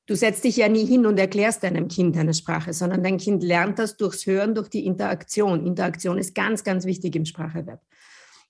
[0.10, 3.43] Du setzt dich ja nie hin und erklärst deinem Kind eine Sprache, sondern dein Kind
[3.43, 5.68] lernt das durchs Hören, durch die Interaktion.
[5.68, 7.80] Interaktion ist ganz, ganz wichtig im Spracherwerb.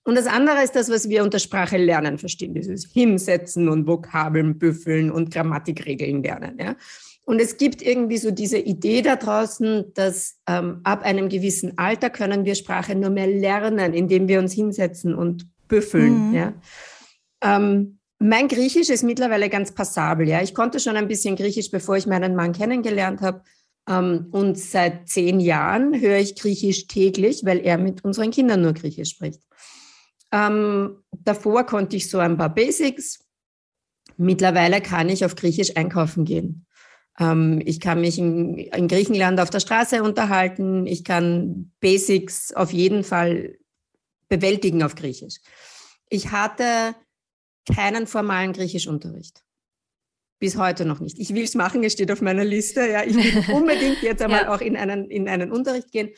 [0.06, 4.58] Und das andere ist das, was wir unter Sprache lernen verstehen, dieses Hinsetzen und Vokabeln
[4.58, 6.58] büffeln und Grammatikregeln lernen.
[6.58, 6.78] Ja?
[7.24, 12.10] Und es gibt irgendwie so diese Idee da draußen, dass ähm, ab einem gewissen Alter
[12.10, 16.30] können wir Sprache nur mehr lernen, indem wir uns hinsetzen und büffeln.
[16.30, 16.34] Mhm.
[16.34, 16.54] Ja?
[17.42, 20.28] Ähm, mein Griechisch ist mittlerweile ganz passabel.
[20.28, 23.44] Ja, ich konnte schon ein bisschen Griechisch, bevor ich meinen Mann kennengelernt habe.
[23.88, 28.74] Ähm, und seit zehn Jahren höre ich Griechisch täglich, weil er mit unseren Kindern nur
[28.74, 29.42] Griechisch spricht.
[30.32, 33.26] Ähm, davor konnte ich so ein paar Basics.
[34.18, 36.68] Mittlerweile kann ich auf Griechisch einkaufen gehen.
[37.20, 40.86] Ähm, ich kann mich in, in Griechenland auf der Straße unterhalten.
[40.86, 43.58] Ich kann Basics auf jeden Fall
[44.28, 45.36] bewältigen auf Griechisch.
[46.10, 46.96] Ich hatte
[47.76, 49.44] keinen formalen Griechischunterricht.
[50.40, 51.20] Bis heute noch nicht.
[51.20, 52.88] Ich will es machen, es steht auf meiner Liste.
[52.88, 54.56] Ja, ich will unbedingt jetzt einmal ja.
[54.56, 56.10] auch in einen, in einen Unterricht gehen.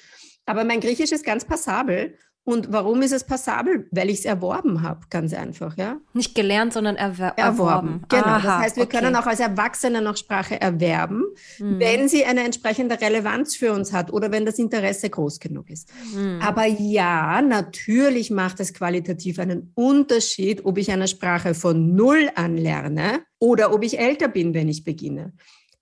[0.46, 3.88] Aber mein Griechisch ist ganz passabel und warum ist es passabel?
[3.92, 6.00] Weil ich es erworben habe, ganz einfach, ja.
[6.14, 8.04] Nicht gelernt, sondern erwer erworben.
[8.10, 8.24] Genau.
[8.24, 8.98] Aha, das heißt, wir okay.
[8.98, 11.24] können auch als Erwachsene noch Sprache erwerben,
[11.60, 11.80] mhm.
[11.80, 15.90] wenn sie eine entsprechende Relevanz für uns hat oder wenn das Interesse groß genug ist.
[16.16, 16.40] Mhm.
[16.42, 23.22] Aber ja, natürlich macht es qualitativ einen Unterschied, ob ich eine Sprache von Null anlerne
[23.38, 25.34] oder ob ich älter bin, wenn ich beginne.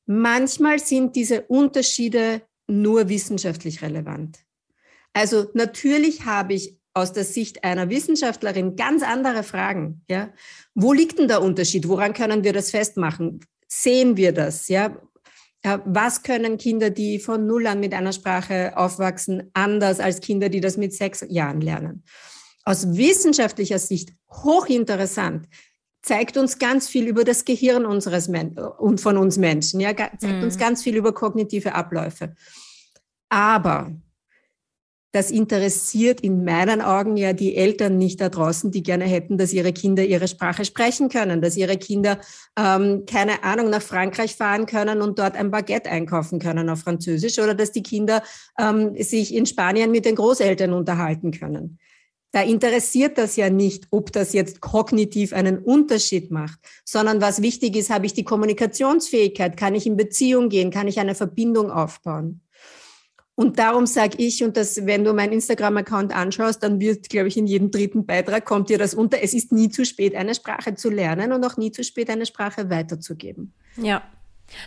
[0.06, 4.40] Manchmal sind diese Unterschiede nur wissenschaftlich relevant.
[5.14, 10.04] Also natürlich habe ich aus der Sicht einer Wissenschaftlerin ganz andere Fragen.
[10.10, 10.30] Ja?
[10.76, 11.88] Wo liegt denn der Unterschied?
[11.88, 13.40] Woran können wir das festmachen?
[13.68, 14.68] Sehen wir das?
[14.68, 14.98] Ja?
[15.86, 20.62] Was können Kinder, die von Null an mit einer Sprache aufwachsen, anders als Kinder, die
[20.62, 22.04] das mit sechs Jahren lernen?
[22.64, 25.48] Aus wissenschaftlicher Sicht hochinteressant,
[26.02, 30.22] zeigt uns ganz viel über das Gehirn unseres Men und von uns Menschen, ja, zeigt
[30.24, 30.44] mhm.
[30.44, 32.36] uns ganz viel über kognitive Abläufe.
[33.28, 33.92] Aber
[35.12, 39.54] das interessiert in meinen Augen ja die Eltern nicht da draußen, die gerne hätten, dass
[39.54, 42.20] ihre Kinder ihre Sprache sprechen können, dass ihre Kinder,
[42.58, 47.40] ähm, keine Ahnung, nach Frankreich fahren können und dort ein Baguette einkaufen können auf Französisch
[47.40, 48.22] oder dass die Kinder
[48.60, 51.80] ähm, sich in Spanien mit den Großeltern unterhalten können.
[52.32, 57.76] Da interessiert das ja nicht, ob das jetzt kognitiv einen Unterschied macht, sondern was wichtig
[57.76, 62.42] ist, habe ich die Kommunikationsfähigkeit, kann ich in Beziehung gehen, kann ich eine Verbindung aufbauen.
[63.40, 67.38] Und darum sage ich, und das, wenn du meinen Instagram-Account anschaust, dann wird, glaube ich,
[67.38, 69.24] in jedem dritten Beitrag kommt dir das unter.
[69.24, 72.26] Es ist nie zu spät, eine Sprache zu lernen und auch nie zu spät, eine
[72.26, 73.54] Sprache weiterzugeben.
[73.78, 74.04] Ja,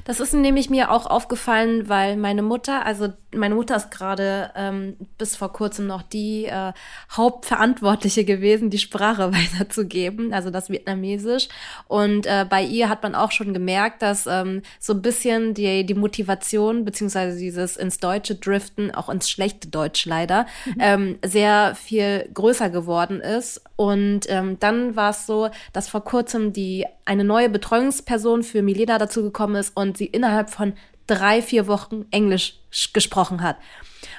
[0.04, 4.96] das ist nämlich mir auch aufgefallen, weil meine Mutter, also meine Mutter ist gerade ähm,
[5.18, 6.72] bis vor kurzem noch die äh,
[7.10, 11.48] Hauptverantwortliche gewesen, die Sprache weiterzugeben, also das Vietnamesisch.
[11.88, 15.84] Und äh, bei ihr hat man auch schon gemerkt, dass ähm, so ein bisschen die,
[15.84, 20.74] die Motivation beziehungsweise dieses ins Deutsche driften, auch ins schlechte Deutsch leider, mhm.
[20.80, 23.62] ähm, sehr viel größer geworden ist.
[23.76, 28.98] Und ähm, dann war es so, dass vor kurzem die eine neue Betreuungsperson für Milena
[28.98, 30.74] dazu gekommen ist und sie innerhalb von
[31.06, 32.54] drei, vier Wochen Englisch
[32.92, 33.56] gesprochen hat.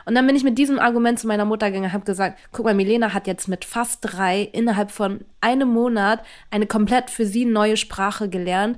[0.06, 2.66] Und dann bin ich mit diesem Argument zu meiner Mutter gegangen und habe gesagt, guck
[2.66, 7.46] mal, Milena hat jetzt mit fast drei innerhalb von einem Monat eine komplett für sie
[7.46, 8.78] neue Sprache gelernt.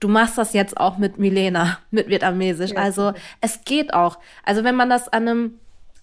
[0.00, 2.72] Du machst das jetzt auch mit Milena, mit Vietnamesisch.
[2.72, 2.82] Ja.
[2.82, 4.18] Also es geht auch.
[4.44, 5.54] Also wenn man das an einem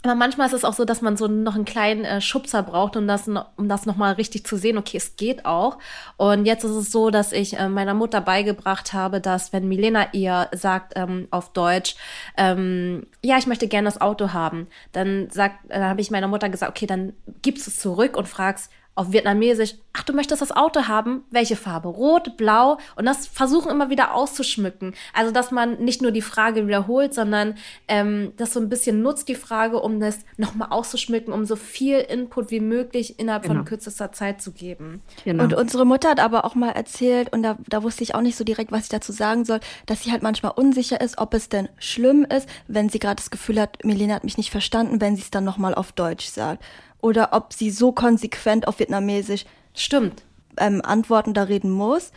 [0.04, 2.95] aber manchmal ist es auch so, dass man so noch einen kleinen äh, Schubser braucht,
[2.95, 4.78] um das, um das nochmal richtig zu sehen.
[4.78, 5.78] Okay, es geht auch.
[6.18, 10.08] Und jetzt ist es so, dass ich äh, meiner Mutter beigebracht habe, dass wenn Milena
[10.14, 11.95] ihr sagt ähm, auf Deutsch,
[12.36, 16.49] ähm, ja, ich möchte gerne das Auto haben, dann sagt, dann habe ich meiner Mutter
[16.49, 20.87] gesagt, okay, dann gibst es zurück und fragst, auf Vietnamesisch, ach, du möchtest das Auto
[20.87, 21.23] haben?
[21.31, 21.87] Welche Farbe?
[21.87, 22.77] Rot, blau?
[22.95, 24.93] Und das versuchen immer wieder auszuschmücken.
[25.13, 27.55] Also, dass man nicht nur die Frage wiederholt, sondern
[27.87, 31.99] ähm, das so ein bisschen nutzt, die Frage, um das nochmal auszuschmücken, um so viel
[31.99, 33.55] Input wie möglich innerhalb genau.
[33.55, 35.01] von kürzester Zeit zu geben.
[35.23, 35.45] Genau.
[35.45, 38.35] Und unsere Mutter hat aber auch mal erzählt, und da, da wusste ich auch nicht
[38.35, 41.47] so direkt, was ich dazu sagen soll, dass sie halt manchmal unsicher ist, ob es
[41.47, 45.15] denn schlimm ist, wenn sie gerade das Gefühl hat, Milena hat mich nicht verstanden, wenn
[45.15, 46.61] sie es dann nochmal auf Deutsch sagt
[47.02, 50.24] oder ob sie so konsequent auf Vietnamesisch stimmt
[50.58, 52.12] ähm, antworten da reden muss,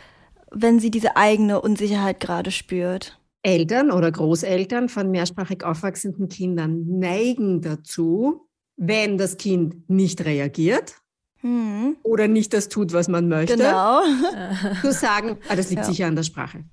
[0.51, 3.19] wenn sie diese eigene Unsicherheit gerade spürt.
[3.43, 10.95] Eltern oder Großeltern von mehrsprachig aufwachsenden Kindern neigen dazu, wenn das Kind nicht reagiert
[11.41, 11.95] hm.
[12.03, 14.01] oder nicht das tut, was man möchte, genau.
[14.81, 15.87] zu sagen, ah, das liegt ja.
[15.87, 16.63] sicher an der Sprache.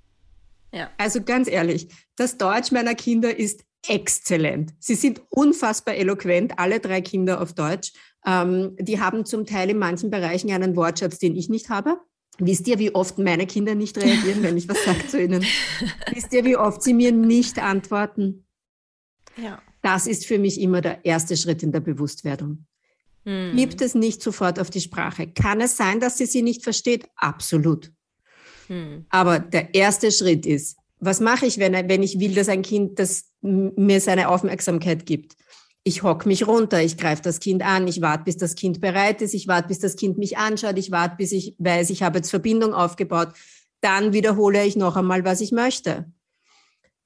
[0.72, 0.88] Ja.
[0.96, 4.72] Also ganz ehrlich, das Deutsch meiner Kinder ist exzellent.
[4.78, 7.92] Sie sind unfassbar eloquent, alle drei Kinder auf Deutsch.
[8.24, 11.98] Ähm, die haben zum Teil in manchen Bereichen einen Wortschatz, den ich nicht habe.
[12.38, 15.44] Wisst ihr, wie oft meine Kinder nicht reagieren, wenn ich was sage zu ihnen?
[16.12, 18.46] Wisst ihr, wie oft sie mir nicht antworten?
[19.36, 19.60] Ja.
[19.82, 22.66] Das ist für mich immer der erste Schritt in der Bewusstwerdung.
[23.24, 23.54] Hm.
[23.56, 25.26] Gibt es nicht sofort auf die Sprache.
[25.28, 27.06] Kann es sein, dass sie sie nicht versteht?
[27.16, 27.92] Absolut.
[28.68, 29.06] Hm.
[29.10, 32.98] Aber der erste Schritt ist, was mache ich, wenn, wenn ich will, dass ein Kind
[32.98, 35.36] das mir seine Aufmerksamkeit gibt?
[35.84, 39.20] Ich hock mich runter, ich greife das Kind an, ich warte, bis das Kind bereit
[39.20, 42.18] ist, ich warte, bis das Kind mich anschaut, ich warte, bis ich weiß, ich habe
[42.18, 43.32] jetzt Verbindung aufgebaut.
[43.80, 46.10] Dann wiederhole ich noch einmal, was ich möchte.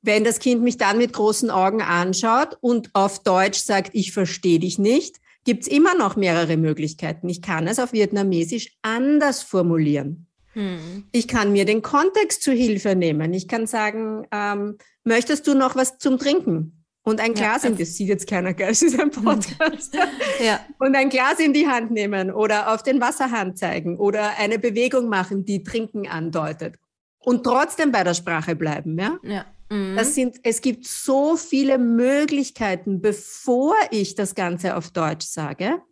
[0.03, 4.59] Wenn das Kind mich dann mit großen Augen anschaut und auf Deutsch sagt, ich verstehe
[4.59, 7.29] dich nicht, gibt es immer noch mehrere Möglichkeiten.
[7.31, 10.27] Ich kann es auf Vietnamesisch anders formulieren.
[10.57, 11.05] Hm.
[11.13, 13.35] Ich kann mir den Kontext zu Hilfe nehmen.
[13.35, 16.85] Ich kann sagen, ähm, möchtest du noch was zum Trinken?
[17.03, 18.69] Und ein Glas ja, in, das sieht jetzt keiner, gell?
[18.71, 19.95] Es ist ein Podcast.
[20.45, 20.61] ja.
[20.79, 25.09] Und ein Glas in die Hand nehmen oder auf den Wasserhahn zeigen oder eine Bewegung
[25.09, 26.77] machen, die Trinken andeutet.
[27.19, 29.19] Und trotzdem bei der Sprache bleiben, ja?
[29.23, 29.45] Ja.
[29.69, 29.95] Mhm.
[29.97, 35.83] Das sind, es gibt so viele Möglichkeiten, bevor ich das Ganze auf Deutsch sage,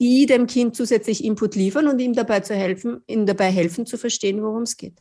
[0.00, 3.96] die dem Kind zusätzlich Input liefern und ihm dabei zu helfen, ihm dabei helfen zu
[3.96, 4.94] verstehen, worum es geht.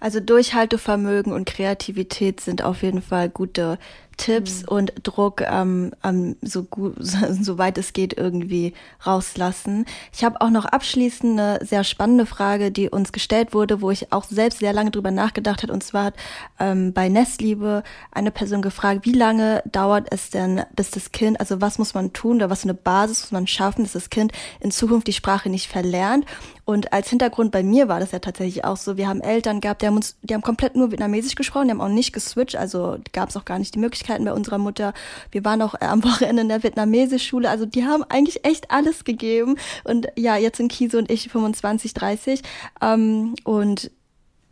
[0.00, 3.78] Also Durchhaltevermögen und Kreativität sind auf jeden Fall gute
[4.16, 4.68] Tipps mhm.
[4.68, 8.74] und Druck ähm, ähm, so gut, so weit es geht irgendwie
[9.06, 9.86] rauslassen.
[10.12, 14.12] Ich habe auch noch abschließend eine sehr spannende Frage, die uns gestellt wurde, wo ich
[14.12, 15.72] auch selbst sehr lange drüber nachgedacht habe.
[15.72, 16.14] Und zwar hat
[16.58, 21.60] ähm, bei Nestliebe eine Person gefragt, wie lange dauert es denn, bis das Kind, also
[21.60, 24.32] was muss man tun oder was für eine Basis muss man schaffen, dass das Kind
[24.60, 26.24] in Zukunft die Sprache nicht verlernt.
[26.64, 28.96] Und als Hintergrund bei mir war das ja tatsächlich auch so.
[28.96, 31.80] Wir haben Eltern gehabt, die haben uns, die haben komplett nur Vietnamesisch gesprochen, die haben
[31.82, 34.92] auch nicht geswitcht, also gab es auch gar nicht die Möglichkeit Möglichkeiten bei unserer Mutter.
[35.30, 37.48] Wir waren auch äh, am Wochenende in der Vietnamesisch-Schule.
[37.48, 39.56] Also die haben eigentlich echt alles gegeben.
[39.84, 42.42] Und ja, jetzt sind Kise und ich 25, 30.
[42.80, 43.90] Ähm, und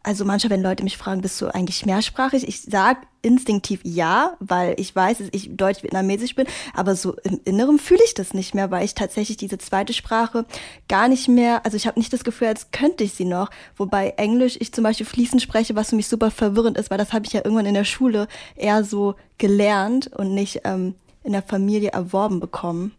[0.02, 2.46] also manchmal, wenn Leute mich fragen, bist du eigentlich mehrsprachig?
[2.48, 7.78] Ich sag instinktiv ja, weil ich weiß, dass ich deutsch-vietnamesisch bin, aber so im Inneren
[7.78, 10.44] fühle ich das nicht mehr, weil ich tatsächlich diese zweite Sprache
[10.88, 14.10] gar nicht mehr, also ich habe nicht das Gefühl, als könnte ich sie noch, wobei
[14.16, 17.26] Englisch ich zum Beispiel fließend spreche, was für mich super verwirrend ist, weil das habe
[17.26, 18.26] ich ja irgendwann in der Schule
[18.56, 22.92] eher so gelernt und nicht ähm, in der Familie erworben bekommen.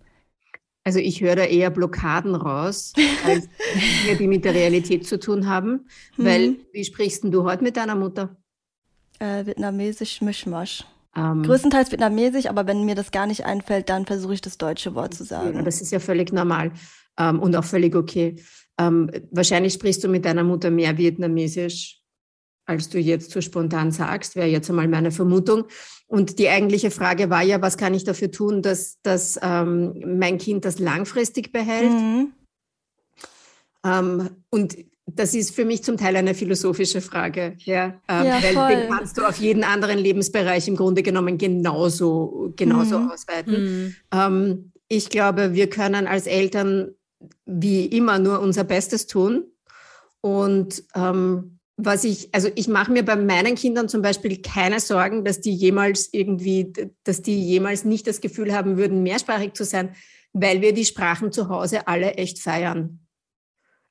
[0.86, 2.94] Also ich höre da eher Blockaden raus,
[3.26, 3.48] als
[4.06, 5.88] Dinge, die mit der Realität zu tun haben.
[6.16, 6.26] Hm.
[6.26, 8.36] Weil, wie sprichst du heute mit deiner Mutter?
[9.20, 10.84] Äh, Vietnamesisch Mischmasch.
[11.16, 14.96] Ähm, Größtenteils Vietnamesisch, aber wenn mir das gar nicht einfällt, dann versuche ich das deutsche
[14.96, 15.56] Wort zu sagen.
[15.56, 16.72] Ja, das ist ja völlig normal
[17.18, 18.36] ähm, und auch völlig okay.
[18.80, 22.03] Ähm, wahrscheinlich sprichst du mit deiner Mutter mehr Vietnamesisch,
[22.66, 25.66] als du jetzt so spontan sagst, wäre jetzt einmal meine Vermutung.
[26.08, 30.38] Und die eigentliche Frage war ja, was kann ich dafür tun, dass, dass ähm, mein
[30.38, 31.92] Kind das langfristig behält?
[31.92, 32.34] Mhm.
[33.86, 38.54] Ähm, und das ist für mich zum Teil eine philosophische Frage, ja, ähm, ja weil
[38.54, 38.70] voll.
[38.70, 43.12] den kannst du auf jeden anderen Lebensbereich im Grunde genommen genauso, genauso mhm.
[43.12, 43.54] ausweiten.
[43.64, 43.96] Mhm.
[44.14, 46.92] Ähm, ich glaube, wir können als Eltern
[47.46, 49.46] wie immer nur unser Bestes tun
[50.22, 55.26] und ähm, was ich, also ich mache mir bei meinen Kindern zum Beispiel keine Sorgen,
[55.26, 56.72] dass die jemals irgendwie,
[57.04, 59.96] dass die jemals nicht das Gefühl haben würden, mehrsprachig zu sein,
[60.34, 63.00] weil wir die Sprachen zu Hause alle echt feiern.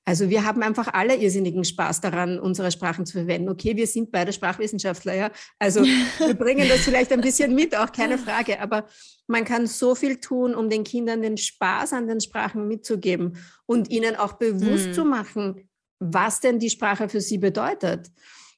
[0.05, 3.49] Also wir haben einfach alle irrsinnigen Spaß daran, unsere Sprachen zu verwenden.
[3.49, 5.31] Okay, wir sind beide Sprachwissenschaftler, ja.
[5.61, 5.83] Also
[6.19, 8.61] wir bringen das vielleicht ein bisschen mit, auch keine Frage.
[8.61, 8.87] Aber
[9.29, 13.91] man kann so viel tun, um den Kindern den Spaß an den Sprachen mitzugeben und
[13.91, 14.93] ihnen auch bewusst hm.
[14.93, 15.69] zu machen,
[16.03, 18.11] was denn die Sprache für sie bedeutet.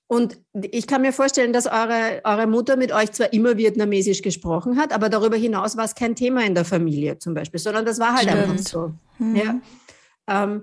[0.06, 4.78] Und ich kann mir vorstellen, dass eure, eure Mutter mit euch zwar immer Vietnamesisch gesprochen
[4.78, 7.98] hat, aber darüber hinaus war es kein Thema in der Familie zum Beispiel, sondern das
[7.98, 8.50] war halt Stimmt.
[8.50, 8.92] einfach so.
[9.18, 9.36] Mhm.
[9.36, 9.60] Ja.
[10.28, 10.62] Ähm,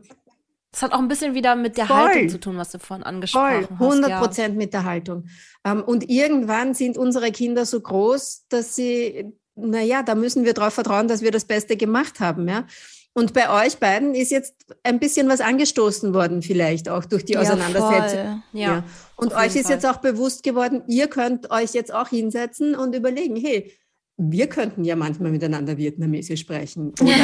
[0.71, 3.03] das hat auch ein bisschen wieder mit der voll, Haltung zu tun, was du vorhin
[3.03, 3.91] angesprochen voll, 100 hast.
[3.91, 4.57] 100 Prozent ja.
[4.57, 5.25] mit der Haltung.
[5.65, 10.73] Ähm, und irgendwann sind unsere Kinder so groß, dass sie, naja, da müssen wir darauf
[10.73, 12.47] vertrauen, dass wir das Beste gemacht haben.
[12.47, 12.65] Ja?
[13.13, 17.37] Und bei euch beiden ist jetzt ein bisschen was angestoßen worden, vielleicht auch durch die
[17.37, 18.41] Auseinandersetzung.
[18.53, 18.83] Ja, ja.
[19.17, 19.73] Und euch ist Fall.
[19.73, 23.71] jetzt auch bewusst geworden, ihr könnt euch jetzt auch hinsetzen und überlegen, hey,
[24.17, 26.93] wir könnten ja manchmal miteinander Vietnamesisch sprechen.
[27.01, 27.15] Oder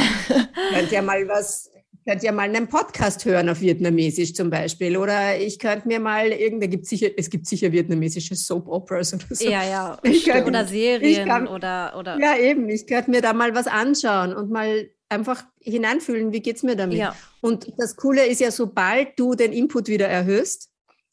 [0.74, 1.70] könnt ihr mal was,
[2.06, 4.98] könnt ihr mal einen Podcast hören auf Vietnamesisch zum Beispiel.
[4.98, 9.24] Oder ich könnte mir mal irgendein, gibt sicher, es gibt sicher vietnamesische Soap Operas oder
[9.30, 9.50] so.
[9.50, 10.00] Ja, ja.
[10.04, 12.20] Könnt, oder Serien kann, oder, oder.
[12.20, 12.68] Ja, eben.
[12.68, 16.76] Ich könnte mir da mal was anschauen und mal einfach hineinfühlen, wie geht es mir
[16.76, 16.98] damit.
[16.98, 17.16] Ja.
[17.42, 20.67] Und das Coole ist ja, sobald du den Input wieder erhöhst,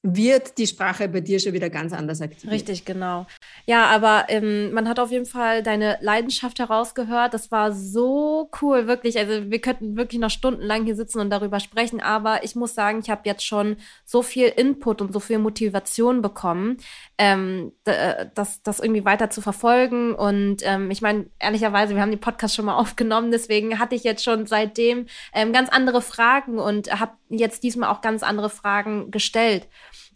[0.07, 2.51] wird die Sprache bei dir schon wieder ganz anders aktiv.
[2.51, 3.27] Richtig, genau.
[3.65, 7.33] Ja, aber ähm, man hat auf jeden Fall deine Leidenschaft herausgehört.
[7.33, 9.19] Das war so cool, wirklich.
[9.19, 13.01] Also wir könnten wirklich noch stundenlang hier sitzen und darüber sprechen, aber ich muss sagen,
[13.03, 16.77] ich habe jetzt schon so viel Input und so viel Motivation bekommen,
[17.17, 20.15] ähm, äh, das, das irgendwie weiter zu verfolgen.
[20.15, 24.05] Und ähm, ich meine, ehrlicherweise, wir haben den Podcast schon mal aufgenommen, deswegen hatte ich
[24.05, 29.11] jetzt schon seitdem ähm, ganz andere Fragen und habe jetzt diesmal auch ganz andere Fragen
[29.11, 29.67] gestellt.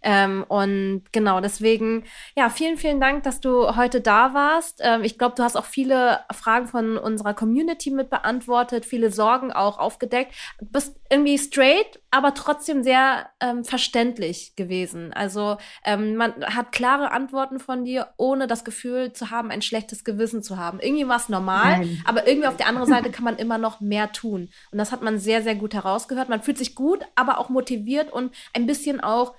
[0.03, 2.05] Ähm, und genau, deswegen,
[2.37, 4.81] ja, vielen, vielen Dank, dass du heute da warst.
[4.83, 9.53] Ähm, ich glaube, du hast auch viele Fragen von unserer Community mit beantwortet, viele Sorgen
[9.53, 10.35] auch aufgedeckt.
[10.59, 15.13] Du bist irgendwie straight, aber trotzdem sehr ähm, verständlich gewesen.
[15.13, 20.05] Also ähm, man hat klare Antworten von dir, ohne das Gefühl zu haben, ein schlechtes
[20.05, 20.81] Gewissen zu haben.
[20.81, 22.03] Irgendwie war es normal, Nein.
[22.05, 24.51] aber irgendwie auf der anderen Seite kann man immer noch mehr tun.
[24.71, 26.29] Und das hat man sehr, sehr gut herausgehört.
[26.29, 29.35] Man fühlt sich gut, aber auch motiviert und ein bisschen auch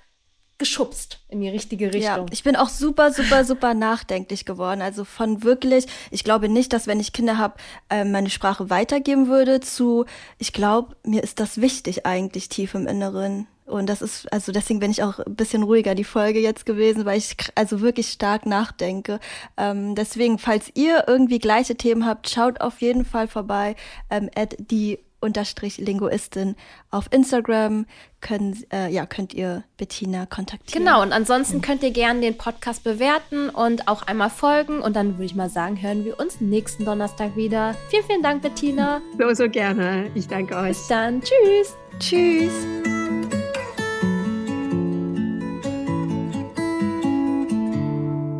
[0.60, 2.02] geschubst in die richtige Richtung.
[2.02, 4.82] Ja, ich bin auch super, super, super nachdenklich geworden.
[4.82, 7.54] Also von wirklich, ich glaube nicht, dass wenn ich Kinder habe,
[7.88, 10.04] äh, meine Sprache weitergeben würde zu,
[10.38, 13.48] ich glaube, mir ist das wichtig eigentlich tief im Inneren.
[13.64, 17.04] Und das ist, also deswegen bin ich auch ein bisschen ruhiger die Folge jetzt gewesen,
[17.04, 19.18] weil ich also wirklich stark nachdenke.
[19.56, 23.76] Ähm, deswegen, falls ihr irgendwie gleiche Themen habt, schaut auf jeden Fall vorbei
[24.10, 26.56] ähm, at die unterstrich Linguistin
[26.90, 27.86] auf Instagram
[28.20, 30.84] können, äh, ja, könnt ihr Bettina kontaktieren.
[30.84, 34.80] Genau, und ansonsten könnt ihr gerne den Podcast bewerten und auch einmal folgen.
[34.80, 37.74] Und dann würde ich mal sagen, hören wir uns nächsten Donnerstag wieder.
[37.88, 39.00] Vielen, vielen Dank, Bettina.
[39.18, 40.10] So, so gerne.
[40.14, 40.68] Ich danke euch.
[40.68, 41.22] Bis dann.
[41.22, 41.76] Tschüss.
[41.98, 42.52] Tschüss.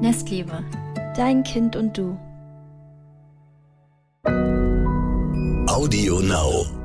[0.00, 0.64] Nestliebe.
[1.16, 2.18] Dein Kind und du.
[5.70, 6.79] Audio Now.